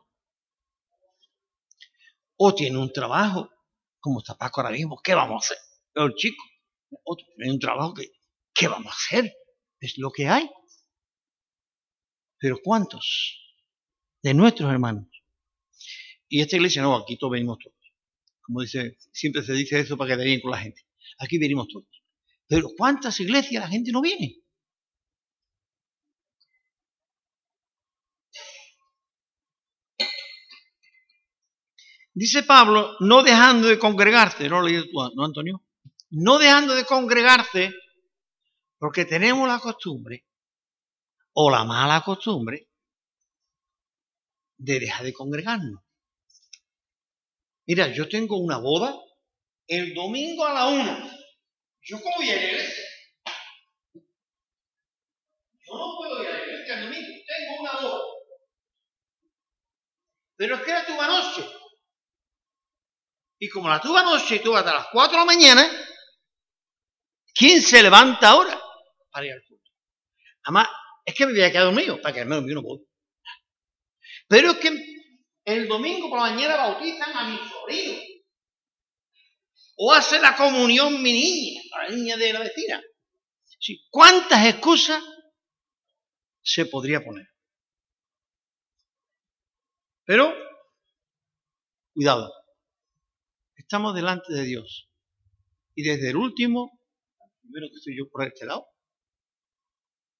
O 2.36 2.53
tiene 2.53 2.78
un 2.78 2.91
trabajo, 2.91 3.49
como 3.99 4.20
está 4.20 4.36
Paco 4.36 4.60
ahora 4.60 4.74
mismo, 4.74 4.99
¿qué 5.01 5.14
vamos 5.14 5.36
a 5.36 5.45
hacer? 5.45 5.57
El 5.93 6.16
chico, 6.16 6.43
otro 7.03 7.26
tiene 7.38 7.53
un 7.53 7.60
trabajo 7.60 7.93
que, 7.93 8.12
¿qué 8.54 8.68
vamos 8.68 8.91
a 8.91 8.95
hacer? 8.95 9.34
Es 9.80 9.97
lo 9.97 10.12
que 10.12 10.28
hay. 10.28 10.49
Pero 12.38 12.58
¿cuántos 12.64 13.58
de 14.22 14.34
nuestros 14.34 14.72
hermanos? 14.72 15.08
Y 16.28 16.41
esta 16.41 16.56
iglesia 16.56 16.82
no, 16.82 16.95
aquí 16.95 17.18
todos 17.18 17.32
venimos 17.32 17.58
todos. 17.60 17.78
Como 18.41 18.62
dice, 18.62 18.97
siempre 19.12 19.43
se 19.43 19.54
dice 19.54 19.80
eso 19.80 19.97
para 19.97 20.16
que 20.16 20.24
bien 20.24 20.41
con 20.41 20.51
la 20.51 20.58
gente. 20.58 20.82
Aquí 21.20 21.38
venimos 21.38 21.68
todos. 21.68 21.88
Pero 22.47 22.70
¿cuántas 22.78 23.20
iglesias 23.20 23.64
la 23.64 23.70
gente 23.70 23.91
no 23.91 24.01
viene? 24.01 24.38
Dice 32.16 32.43
Pablo, 32.43 32.95
no 32.99 33.24
dejando 33.24 33.68
de 33.68 33.80
congregarte, 33.80 34.47
¿no 34.47 34.62
lo 34.62 34.68
leído 34.68 34.84
tú, 34.84 34.99
no 35.16 35.26
Antonio? 35.26 35.64
no 36.14 36.38
dejando 36.38 36.76
de 36.76 36.86
congregarse, 36.86 37.74
porque 38.84 39.05
tenemos 39.05 39.47
la 39.47 39.59
costumbre, 39.59 40.25
o 41.36 41.49
la 41.49 41.63
mala 41.63 42.01
costumbre, 42.01 42.69
de 44.57 44.77
dejar 44.81 45.05
de 45.05 45.13
congregarnos. 45.13 45.81
Mira, 47.65 47.88
yo 47.93 48.09
tengo 48.09 48.36
una 48.36 48.57
boda 48.57 48.93
el 49.67 49.93
domingo 49.93 50.45
a 50.45 50.53
la 50.53 50.67
una. 50.67 51.17
¿Yo 51.81 52.01
cómo 52.01 52.13
voy 52.17 52.29
a 52.29 52.36
la 52.36 52.43
iglesia? 52.43 52.84
Yo 53.93 55.77
no 55.77 55.95
puedo 55.97 56.21
ir 56.21 56.27
a 56.27 56.34
la 56.34 56.43
iglesia 56.43 56.73
el 56.73 56.84
domingo, 56.84 57.23
tengo 57.25 57.61
una 57.61 57.79
boda. 57.79 58.03
Pero 60.36 60.55
es 60.57 60.61
que 60.61 60.71
era 60.71 60.86
tu 60.86 60.93
noche. 60.93 61.49
Y 63.39 63.47
como 63.47 63.69
la 63.69 63.79
tuve 63.79 63.97
anoche 63.97 64.36
y 64.36 64.39
tuve 64.39 64.57
hasta 64.57 64.73
las 64.73 64.88
4 64.91 65.13
de 65.13 65.19
la 65.19 65.25
mañana, 65.25 65.71
¿quién 67.34 67.61
se 67.61 67.81
levanta 67.81 68.31
ahora 68.31 68.62
para 69.14 69.28
ir 69.28 69.34
al 69.34 69.43
culto? 69.45 69.72
Además, 70.43 70.68
es 71.05 71.16
que 71.16 71.26
me 71.26 71.32
había 71.32 71.51
quedado 71.51 71.72
mío, 71.72 72.01
para 72.01 72.14
que 72.14 72.22
al 72.22 72.28
menos 72.28 72.45
yo 72.47 72.55
no 72.55 72.61
voy. 72.61 72.86
Pero 74.28 74.51
es 74.51 74.57
que 74.57 74.70
el 75.45 75.68
domingo 75.68 76.09
por 76.09 76.20
la 76.20 76.32
mañana 76.32 76.57
bautizan 76.57 77.16
a 77.16 77.30
mi 77.30 77.38
sobrino. 77.49 78.01
O 79.76 79.93
hace 79.93 80.20
la 80.20 80.36
comunión 80.36 81.01
mi 81.01 81.11
niña, 81.14 81.61
la 81.78 81.95
niña 81.95 82.18
de 82.18 82.34
la 82.34 82.39
vecina. 82.39 82.82
¿Cuántas 83.89 84.45
excusas 84.45 85.03
se 86.41 86.66
podría 86.66 87.03
poner? 87.03 87.28
Pero, 90.05 90.34
cuidado, 91.93 92.32
estamos 93.55 93.95
delante 93.95 94.34
de 94.34 94.43
Dios. 94.43 94.89
Y 95.76 95.84
desde 95.84 96.09
el 96.09 96.18
último, 96.18 96.80
primero 97.41 97.68
que 97.70 97.78
estoy 97.78 97.97
yo 97.97 98.09
por 98.09 98.28
este 98.28 98.45
lado, 98.45 98.68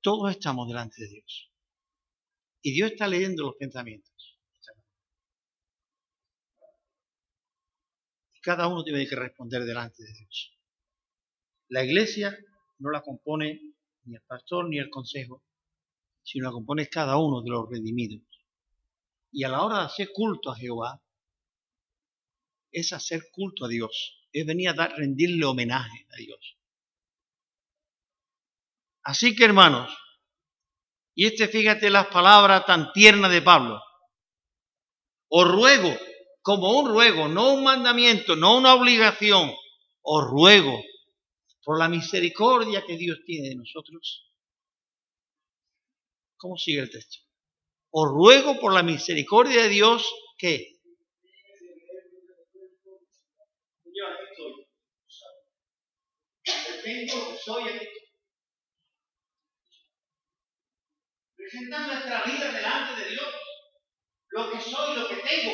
todos 0.04 0.30
estamos 0.32 0.68
delante 0.68 1.01
de 1.01 1.10
Dios. 1.10 1.51
Y 2.62 2.74
Dios 2.74 2.91
está 2.91 3.08
leyendo 3.08 3.43
los 3.43 3.56
pensamientos. 3.56 4.12
Y 8.34 8.41
cada 8.41 8.68
uno 8.68 8.84
tiene 8.84 9.08
que 9.08 9.16
responder 9.16 9.64
delante 9.64 10.04
de 10.04 10.14
Dios. 10.14 10.58
La 11.70 11.84
iglesia 11.84 12.38
no 12.80 12.91
la 12.91 13.01
compone 13.01 13.62
ni 14.04 14.16
el 14.16 14.22
pastor 14.22 14.68
ni 14.68 14.78
el 14.78 14.89
consejo, 14.89 15.43
sino 16.22 16.47
la 16.47 16.51
compone 16.51 16.88
cada 16.89 17.18
uno 17.18 17.41
de 17.41 17.49
los 17.49 17.70
redimidos. 17.70 18.22
Y 19.32 19.45
a 19.45 19.49
la 19.49 19.64
hora 19.64 19.80
de 19.80 19.86
hacer 19.86 20.10
culto 20.14 20.51
a 20.51 20.56
Jehová, 20.56 21.01
es 22.72 22.91
hacer 22.91 23.30
culto 23.32 23.66
a 23.66 23.70
Dios, 23.70 24.28
es 24.34 24.45
venir 24.45 24.70
a 24.70 24.74
dar, 24.74 24.93
rendirle 24.97 25.45
homenaje 25.45 26.08
a 26.12 26.18
Dios. 26.18 26.58
Así 29.04 29.36
que 29.36 29.45
hermanos, 29.45 29.93
y 31.16 31.28
este 31.28 31.47
fíjate 31.47 31.89
las 31.89 32.08
palabras 32.08 32.66
tan 32.66 32.91
tiernas 32.93 33.32
de 33.32 33.41
Pablo, 33.41 33.82
os 35.30 35.47
ruego, 35.47 35.95
como 36.41 36.80
un 36.80 36.89
ruego, 36.89 37.28
no 37.28 37.54
un 37.54 37.64
mandamiento, 37.64 38.36
no 38.36 38.58
una 38.58 38.74
obligación, 38.74 39.54
os 40.01 40.24
ruego 40.26 40.82
por 41.64 41.80
la 41.80 41.88
misericordia 41.88 42.84
que 42.86 42.97
Dios 42.97 43.20
tiene 43.26 43.49
de 43.49 43.56
nosotros. 43.56 44.30
¿Cómo 46.38 46.58
sigue 46.58 46.82
el 46.82 46.89
texto? 46.89 47.20
Os 47.91 48.10
ruego 48.10 48.60
por 48.60 48.74
la 48.74 48.84
misericordia 48.84 49.64
de 49.64 49.70
Dios 49.70 50.14
que 50.38 50.74
tengo 56.84 57.32
que 57.32 57.38
soy 57.38 57.64
aquí. 57.64 58.03
Presentar 61.54 61.86
nuestra 61.86 62.24
vida 62.24 62.51
delante 62.51 62.99
de 62.99 63.10
Dios, 63.12 63.28
lo 64.30 64.51
que 64.51 64.60
soy, 64.60 64.97
lo 64.97 65.08
que 65.08 65.18
tengo. 65.18 65.51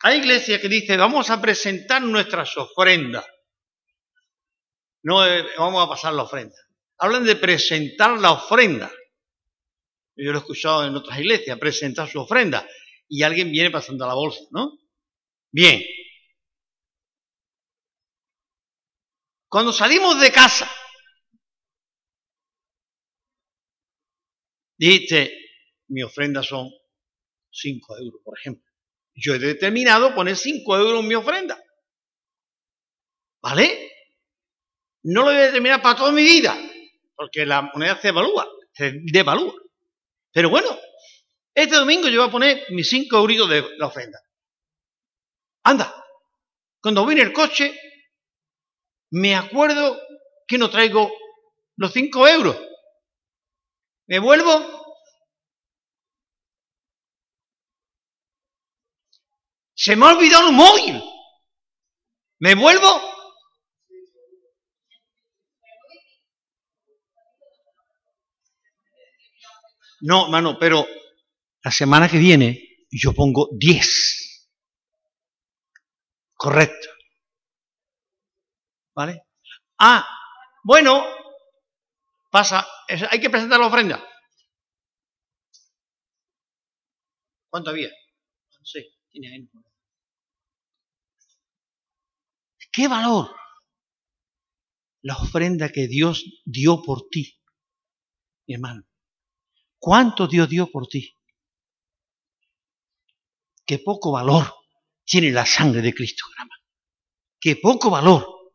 Hay 0.00 0.20
iglesias 0.20 0.62
que 0.62 0.68
dicen, 0.70 0.98
vamos 0.98 1.28
a 1.28 1.38
presentar 1.38 2.00
nuestras 2.00 2.56
ofrendas. 2.56 3.26
No 5.02 5.26
eh, 5.26 5.44
vamos 5.58 5.84
a 5.84 5.90
pasar 5.90 6.14
la 6.14 6.22
ofrenda. 6.22 6.56
Hablan 6.96 7.26
de 7.26 7.36
presentar 7.36 8.18
la 8.18 8.32
ofrenda. 8.32 8.90
Yo 10.16 10.32
lo 10.32 10.38
he 10.38 10.40
escuchado 10.40 10.86
en 10.86 10.96
otras 10.96 11.18
iglesias, 11.18 11.58
presentar 11.58 12.08
su 12.08 12.20
ofrenda. 12.20 12.66
Y 13.06 13.22
alguien 13.22 13.52
viene 13.52 13.70
pasando 13.70 14.06
la 14.06 14.14
bolsa, 14.14 14.40
¿no? 14.50 14.78
Bien, 15.50 15.84
Cuando 19.48 19.72
salimos 19.72 20.18
de 20.20 20.32
casa, 20.32 20.70
dijiste, 24.76 25.32
mi 25.88 26.02
ofrenda 26.02 26.42
son 26.42 26.70
5 27.50 27.98
euros, 27.98 28.20
por 28.24 28.38
ejemplo. 28.38 28.64
Yo 29.14 29.34
he 29.34 29.38
determinado 29.38 30.14
poner 30.14 30.36
5 30.36 30.76
euros 30.76 31.00
en 31.00 31.08
mi 31.08 31.14
ofrenda. 31.14 31.62
¿Vale? 33.42 33.92
No 35.04 35.20
lo 35.20 35.26
voy 35.26 35.36
a 35.36 35.46
determinar 35.46 35.80
para 35.82 35.96
toda 35.96 36.12
mi 36.12 36.22
vida, 36.22 36.58
porque 37.14 37.46
la 37.46 37.62
moneda 37.62 38.00
se 38.00 38.08
evalúa, 38.08 38.48
se 38.72 38.92
devalúa. 39.04 39.54
Pero 40.32 40.50
bueno, 40.50 40.76
este 41.54 41.76
domingo 41.76 42.08
yo 42.08 42.20
voy 42.20 42.28
a 42.28 42.32
poner 42.32 42.66
mis 42.70 42.88
5 42.88 43.16
euros 43.16 43.48
de 43.48 43.64
la 43.78 43.86
ofrenda. 43.86 44.18
Anda, 45.62 46.04
cuando 46.80 47.06
vine 47.06 47.22
el 47.22 47.32
coche, 47.32 47.76
me 49.10 49.34
acuerdo 49.34 50.00
que 50.46 50.58
no 50.58 50.70
traigo 50.70 51.10
los 51.76 51.92
cinco 51.92 52.26
euros. 52.28 52.56
¿Me 54.06 54.18
vuelvo? 54.18 54.86
Se 59.74 59.94
me 59.96 60.06
ha 60.06 60.16
olvidado 60.16 60.48
el 60.48 60.54
móvil. 60.54 61.02
¿Me 62.38 62.54
vuelvo? 62.54 62.86
No, 70.00 70.28
mano, 70.28 70.58
pero 70.58 70.86
la 71.62 71.70
semana 71.70 72.08
que 72.08 72.18
viene 72.18 72.86
yo 72.90 73.12
pongo 73.12 73.48
10. 73.52 74.48
Correcto. 76.34 76.88
¿Vale? 78.94 79.22
Ah, 79.78 80.06
bueno, 80.64 81.04
pasa, 82.36 82.66
hay 83.10 83.18
que 83.18 83.30
presentar 83.30 83.58
la 83.58 83.66
ofrenda. 83.66 84.06
¿Cuánto 87.48 87.70
había? 87.70 87.88
No 87.88 88.66
sé, 88.66 88.84
tiene 89.08 89.32
ahí. 89.32 89.50
¿Qué 92.70 92.88
valor? 92.88 93.34
La 95.00 95.16
ofrenda 95.16 95.70
que 95.70 95.88
Dios 95.88 96.42
dio 96.44 96.82
por 96.82 97.08
ti, 97.08 97.40
mi 98.46 98.56
hermano. 98.56 98.82
¿Cuánto 99.78 100.26
Dios 100.26 100.46
dio 100.46 100.70
por 100.70 100.88
ti? 100.88 101.16
Qué 103.64 103.78
poco 103.78 104.12
valor 104.12 104.44
tiene 105.06 105.32
la 105.32 105.46
sangre 105.46 105.80
de 105.80 105.94
Cristo, 105.94 106.26
hermano. 106.32 106.50
Qué 107.40 107.56
poco 107.56 107.88
valor 107.88 108.52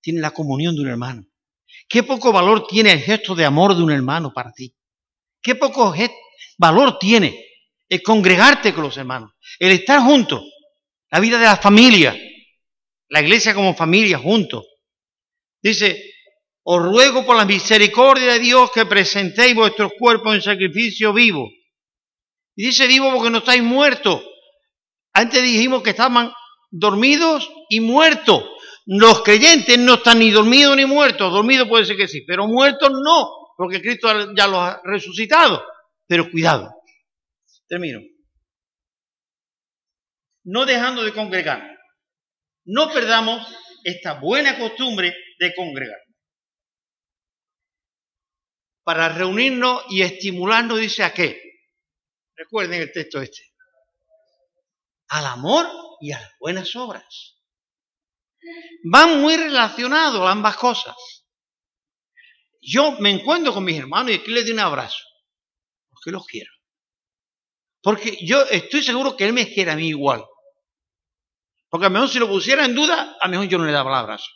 tiene 0.00 0.18
la 0.18 0.32
comunión 0.32 0.74
de 0.74 0.80
un 0.80 0.88
hermano. 0.88 1.31
Qué 1.88 2.02
poco 2.02 2.32
valor 2.32 2.66
tiene 2.66 2.92
el 2.92 3.00
gesto 3.00 3.34
de 3.34 3.44
amor 3.44 3.76
de 3.76 3.82
un 3.82 3.90
hermano 3.90 4.32
para 4.32 4.52
ti. 4.52 4.74
Qué 5.42 5.54
poco 5.54 5.94
valor 6.58 6.98
tiene 6.98 7.44
el 7.88 8.02
congregarte 8.02 8.72
con 8.72 8.84
los 8.84 8.96
hermanos, 8.96 9.32
el 9.58 9.72
estar 9.72 10.00
juntos, 10.00 10.42
la 11.10 11.20
vida 11.20 11.38
de 11.38 11.44
la 11.44 11.56
familia, 11.56 12.16
la 13.08 13.20
iglesia 13.20 13.54
como 13.54 13.74
familia 13.74 14.18
juntos. 14.18 14.64
Dice, 15.62 16.02
os 16.64 16.82
ruego 16.82 17.26
por 17.26 17.36
la 17.36 17.44
misericordia 17.44 18.32
de 18.32 18.38
Dios 18.38 18.70
que 18.70 18.86
presentéis 18.86 19.54
vuestros 19.54 19.92
cuerpos 19.98 20.34
en 20.34 20.42
sacrificio 20.42 21.12
vivo. 21.12 21.50
Y 22.56 22.66
dice 22.66 22.86
vivo 22.86 23.12
porque 23.12 23.30
no 23.30 23.38
estáis 23.38 23.62
muertos. 23.62 24.22
Antes 25.12 25.42
dijimos 25.42 25.82
que 25.82 25.90
estaban 25.90 26.32
dormidos 26.70 27.50
y 27.68 27.80
muertos. 27.80 28.44
Los 28.86 29.22
creyentes 29.22 29.78
no 29.78 29.94
están 29.94 30.18
ni 30.18 30.30
dormidos 30.30 30.76
ni 30.76 30.86
muertos. 30.86 31.32
Dormidos 31.32 31.68
puede 31.68 31.84
ser 31.84 31.96
que 31.96 32.08
sí, 32.08 32.22
pero 32.26 32.46
muertos 32.46 32.90
no, 32.90 33.54
porque 33.56 33.80
Cristo 33.80 34.34
ya 34.34 34.46
los 34.46 34.58
ha 34.58 34.80
resucitado. 34.84 35.64
Pero 36.06 36.30
cuidado. 36.30 36.74
Termino. 37.68 38.00
No 40.44 40.66
dejando 40.66 41.04
de 41.04 41.12
congregar. 41.12 41.78
No 42.64 42.92
perdamos 42.92 43.46
esta 43.84 44.14
buena 44.14 44.58
costumbre 44.58 45.14
de 45.38 45.54
congregar. 45.54 45.98
Para 48.84 49.08
reunirnos 49.08 49.84
y 49.90 50.02
estimularnos, 50.02 50.80
dice 50.80 51.04
a 51.04 51.14
qué. 51.14 51.40
Recuerden 52.34 52.82
el 52.82 52.92
texto 52.92 53.22
este. 53.22 53.42
Al 55.08 55.26
amor 55.26 55.66
y 56.00 56.10
a 56.10 56.20
las 56.20 56.32
buenas 56.40 56.74
obras. 56.74 57.41
Van 58.84 59.20
muy 59.20 59.36
relacionados 59.36 60.28
ambas 60.28 60.56
cosas. 60.56 60.94
Yo 62.60 62.92
me 63.00 63.10
encuentro 63.10 63.52
con 63.52 63.64
mis 63.64 63.78
hermanos 63.78 64.12
y 64.12 64.14
aquí 64.14 64.30
les 64.30 64.44
doy 64.44 64.52
un 64.52 64.60
abrazo, 64.60 65.02
porque 65.90 66.10
los 66.10 66.24
quiero. 66.26 66.50
Porque 67.82 68.18
yo 68.24 68.42
estoy 68.42 68.82
seguro 68.82 69.16
que 69.16 69.26
él 69.26 69.32
me 69.32 69.52
quiere 69.52 69.72
a 69.72 69.76
mí 69.76 69.88
igual. 69.88 70.24
Porque 71.68 71.86
a 71.86 71.88
lo 71.88 71.94
mejor 71.94 72.08
si 72.08 72.18
lo 72.18 72.28
pusiera 72.28 72.64
en 72.64 72.74
duda, 72.74 73.16
a 73.20 73.26
lo 73.26 73.30
mejor 73.30 73.48
yo 73.48 73.58
no 73.58 73.64
le 73.64 73.72
daba 73.72 73.90
el 73.90 73.96
abrazo. 73.96 74.30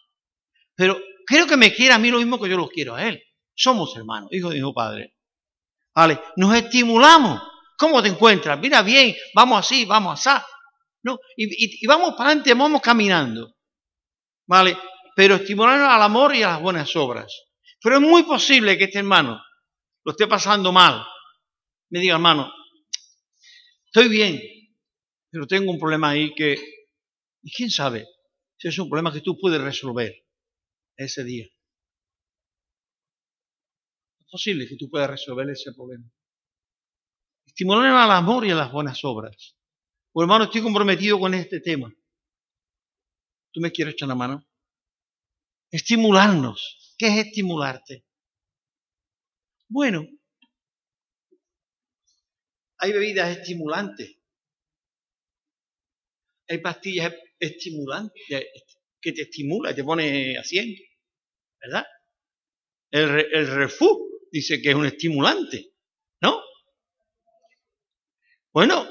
Pero 0.75 0.99
creo 1.27 1.47
que 1.47 1.57
me 1.57 1.73
quiere 1.73 1.95
a 1.95 1.99
mí 1.99 2.11
lo 2.11 2.19
mismo 2.19 2.41
que 2.41 2.49
yo 2.49 2.57
los 2.57 2.71
quiero 2.71 2.95
a 2.95 3.07
él. 3.07 3.23
Somos 3.55 3.97
hermanos, 3.97 4.33
hijos 4.33 4.53
de 4.53 4.61
mi 4.61 4.73
padre. 4.73 5.15
Vale, 5.95 6.21
nos 6.37 6.55
estimulamos. 6.55 7.41
¿Cómo 7.79 8.03
te 8.03 8.09
encuentras? 8.09 8.59
Mira 8.59 8.83
bien, 8.83 9.15
vamos 9.35 9.61
así, 9.61 9.85
vamos 9.85 10.27
así. 10.27 10.45
¿No? 11.03 11.19
Y, 11.37 11.87
vamos 11.87 12.15
para 12.17 12.31
adelante, 12.31 12.53
vamos 12.55 12.83
caminando. 12.83 13.56
¿Vale? 14.47 14.77
Pero 15.15 15.37
estimularnos 15.37 15.89
al 15.89 16.03
amor 16.03 16.35
y 16.35 16.43
a 16.43 16.49
las 16.49 16.61
buenas 16.61 16.95
obras. 16.97 17.47
Pero 17.83 17.97
es 17.97 18.03
muy 18.03 18.23
posible 18.25 18.77
que 18.77 18.85
este 18.85 18.99
hermano 18.99 19.41
lo 20.05 20.13
esté 20.13 20.27
pasando 20.27 20.73
mal. 20.73 21.05
Me 21.91 22.01
diga, 22.01 22.15
hermano, 22.15 22.53
estoy 23.87 24.09
bien, 24.09 24.41
pero 25.31 25.47
tengo 25.47 25.71
un 25.71 25.79
problema 25.79 26.11
ahí 26.11 26.35
que, 26.35 26.57
y 27.43 27.51
quién 27.51 27.71
sabe 27.71 28.07
si 28.59 28.69
es 28.69 28.79
un 28.79 28.89
problema 28.89 29.13
que 29.13 29.21
tú 29.21 29.39
puedes 29.39 29.61
resolver 29.61 30.15
ese 30.97 31.25
día. 31.25 31.47
Es 34.21 34.27
posible 34.31 34.67
que 34.67 34.77
tú 34.77 34.91
puedas 34.91 35.11
resolver 35.11 35.49
ese 35.51 35.73
problema. 35.73 36.11
Estimular 37.47 37.87
al 37.87 38.11
amor 38.11 38.45
y 38.45 38.51
a 38.51 38.55
las 38.55 38.73
buenas 38.73 39.05
obras. 39.05 39.57
Pues 40.13 40.25
hermano, 40.25 40.45
estoy 40.45 40.63
comprometido 40.63 41.19
con 41.19 41.35
este 41.35 41.61
tema. 41.61 41.93
¿Tú 43.57 43.63
me 43.63 43.73
quieres 43.73 43.95
echar 43.95 44.09
la 44.09 44.15
mano? 44.15 44.47
Estimularnos. 45.71 46.95
¿Qué 46.99 47.07
es 47.07 47.27
estimularte? 47.27 48.05
Bueno, 49.67 50.07
hay 52.77 52.93
bebidas 52.93 53.39
estimulantes. 53.39 54.19
Hay 56.47 56.59
pastillas 56.59 57.15
estimulantes 57.39 58.23
que 59.01 59.13
te 59.13 59.23
estimula, 59.23 59.75
te 59.75 59.85
pone 59.85 60.37
100, 60.45 60.77
¿verdad? 61.59 61.87
El, 62.91 63.21
el 63.33 63.71
dice 64.31 64.61
que 64.61 64.69
es 64.69 64.75
un 64.75 64.85
estimulante, 64.85 65.73
¿no? 66.21 66.43
Bueno, 68.53 68.87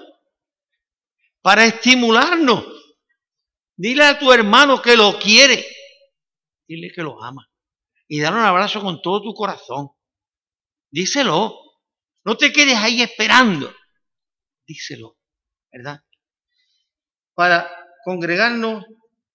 para 1.44 1.68
estimularnos, 1.68 2.75
dile 3.76 4.04
a 4.06 4.20
tu 4.20 4.32
hermano 4.32 4.82
que 4.82 4.96
lo 4.96 5.18
quiere, 5.20 5.66
dile 6.68 6.92
que 6.94 7.02
lo 7.02 7.22
ama 7.24 7.50
y 8.08 8.20
dale 8.20 8.38
un 8.38 8.44
abrazo 8.44 8.82
con 8.82 9.02
todo 9.02 9.22
tu 9.22 9.34
corazón. 9.34 9.90
Díselo, 10.92 11.60
no 12.24 12.38
te 12.38 12.52
quedes 12.52 12.78
ahí 12.78 13.02
esperando, 13.02 13.74
díselo, 14.66 15.18
¿verdad? 15.72 16.02
Para 17.34 17.70
congregarnos, 18.04 18.86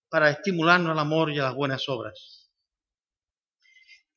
para 0.08 0.30
estimularnos 0.30 0.92
al 0.92 0.98
amor 0.98 1.30
y 1.30 1.38
a 1.38 1.44
las 1.44 1.54
buenas 1.54 1.88
obras. 1.88 2.50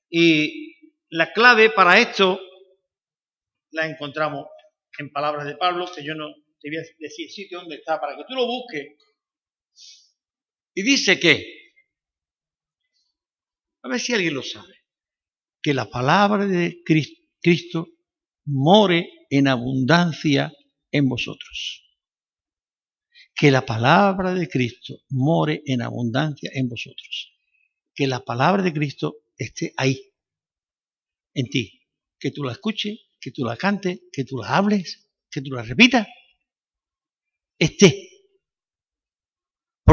Y 0.10 0.78
la 1.10 1.34
clave 1.34 1.70
para 1.72 2.00
esto 2.00 2.40
la 3.72 3.88
encontramos 3.88 4.48
en 5.00 5.12
palabras 5.12 5.46
de 5.46 5.58
Pablo, 5.58 5.92
que 5.94 6.04
yo 6.04 6.14
no 6.16 6.34
te 6.62 6.70
voy 6.70 6.78
a 6.78 6.82
decir 6.82 7.26
el 7.26 7.32
sitio 7.32 7.60
donde 7.60 7.76
está, 7.76 8.00
para 8.00 8.16
que 8.16 8.24
tú 8.28 8.36
lo 8.36 8.46
busques. 8.46 8.96
Y 10.74 10.84
dice 10.84 11.20
que, 11.20 11.46
a 13.84 13.90
ver 13.90 14.00
si 14.00 14.14
alguien 14.14 14.34
lo 14.34 14.44
sabe, 14.44 14.74
que 15.62 15.74
la 15.74 15.90
palabra 15.90 16.46
de 16.46 16.82
Cristo 16.84 17.88
more 18.46 19.10
en 19.30 19.48
abundancia 19.48 20.52
en 20.92 21.08
vosotros. 21.08 21.82
Que 23.36 23.50
la 23.50 23.66
palabra 23.66 24.34
de 24.34 24.48
Cristo 24.48 25.00
more 25.10 25.62
en 25.66 25.82
abundancia 25.82 26.52
en 26.54 26.70
vosotros. 26.70 27.34
Que 27.96 28.08
la 28.08 28.20
palabra 28.20 28.62
de 28.62 28.74
Cristo 28.74 29.18
esté 29.38 29.74
ahí, 29.78 30.14
en 31.34 31.48
ti. 31.50 31.82
Que 32.20 32.32
tú 32.32 32.44
la 32.44 32.52
escuches, 32.52 33.00
que 33.20 33.32
tú 33.32 33.44
la 33.46 33.58
cantes, 33.58 34.02
que 34.12 34.24
tú 34.24 34.38
la 34.38 34.56
hables, 34.56 35.10
que 35.32 35.42
tú 35.42 35.52
la 35.52 35.64
repitas. 35.64 36.08
Esté. 37.58 38.13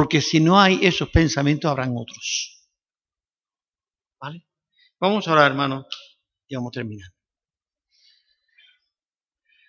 Porque 0.01 0.23
si 0.23 0.41
no 0.41 0.59
hay 0.59 0.79
esos 0.81 1.11
pensamientos, 1.11 1.71
habrán 1.71 1.93
otros. 1.95 2.67
¿Vale? 4.19 4.47
Vamos 4.99 5.29
a 5.29 5.33
orar, 5.33 5.51
hermano, 5.51 5.87
y 6.49 6.55
vamos 6.57 6.73
terminando. 6.73 7.15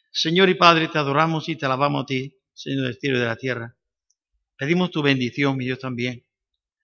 Señor 0.10 0.48
y 0.48 0.54
Padre, 0.54 0.88
te 0.88 0.98
adoramos 0.98 1.50
y 1.50 1.58
te 1.58 1.66
alabamos 1.66 2.04
a 2.04 2.06
ti, 2.06 2.40
Señor 2.54 2.86
del 2.86 2.98
cielo 2.98 3.18
y 3.18 3.20
de 3.20 3.26
la 3.26 3.36
tierra. 3.36 3.78
Pedimos 4.56 4.90
tu 4.90 5.02
bendición, 5.02 5.58
mi 5.58 5.66
Dios, 5.66 5.80
también, 5.80 6.26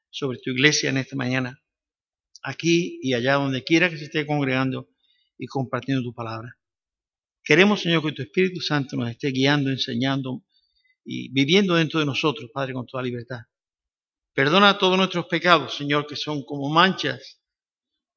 sobre 0.10 0.39
tu 0.39 0.50
iglesia 0.50 0.89
en 0.89 0.98
esta 0.98 1.16
mañana 1.16 1.58
aquí 2.43 3.00
y 3.02 3.14
allá, 3.14 3.36
donde 3.36 3.64
quiera 3.64 3.89
que 3.89 3.98
se 3.98 4.04
esté 4.04 4.28
congregando 4.28 4.89
y 5.38 5.48
compartiendo 5.48 6.04
tu 6.04 6.14
palabra. 6.14 6.60
Queremos, 7.45 7.80
Señor, 7.80 8.04
que 8.04 8.12
tu 8.12 8.24
Espíritu 8.24 8.60
Santo 8.60 8.98
nos 8.98 9.10
esté 9.10 9.30
guiando, 9.30 9.70
enseñando 9.70 10.43
y 11.10 11.30
viviendo 11.30 11.76
dentro 11.76 12.01
de 12.01 12.05
nosotros, 12.05 12.51
Padre, 12.53 12.74
con 12.74 12.86
toda 12.86 13.01
libertad. 13.01 13.39
Perdona 14.34 14.78
todos 14.78 14.97
nuestros 14.97 15.26
pecados, 15.28 15.76
Señor, 15.76 16.05
que 16.05 16.18
son 16.18 16.43
como 16.43 16.70
manchas 16.70 17.41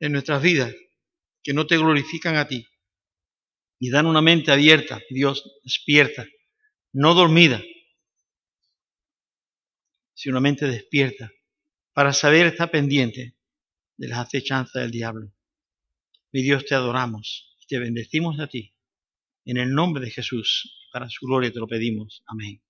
en 0.00 0.10
nuestras 0.10 0.42
vidas, 0.42 0.74
que 1.40 1.54
no 1.54 1.68
te 1.68 1.78
glorifican 1.78 2.34
a 2.36 2.48
ti. 2.48 2.66
Y 3.78 3.90
dan 3.90 4.06
una 4.06 4.20
mente 4.20 4.50
abierta, 4.50 5.00
Dios, 5.08 5.60
despierta, 5.62 6.26
no 6.92 7.14
dormida, 7.14 7.62
sino 10.12 10.34
una 10.34 10.40
mente 10.40 10.66
despierta, 10.66 11.30
para 11.92 12.12
saber 12.12 12.48
estar 12.48 12.72
pendiente 12.72 13.36
de 13.96 14.08
las 14.08 14.18
acechanzas 14.18 14.82
del 14.82 14.90
diablo. 14.90 15.32
Mi 16.32 16.42
Dios, 16.42 16.66
te 16.66 16.74
adoramos 16.74 17.56
y 17.60 17.66
te 17.66 17.78
bendecimos 17.78 18.40
a 18.40 18.48
ti. 18.48 18.74
En 19.44 19.58
el 19.58 19.72
nombre 19.72 20.04
de 20.04 20.10
Jesús, 20.10 20.88
para 20.92 21.08
su 21.08 21.24
gloria 21.24 21.52
te 21.52 21.60
lo 21.60 21.68
pedimos. 21.68 22.22
Amén. 22.26 22.60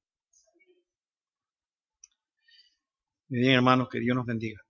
Mi 3.31 3.39
bien, 3.41 3.55
hermanos, 3.55 3.89
que 3.89 3.99
Dios 3.99 4.15
nos 4.15 4.27
bendiga. 4.27 4.61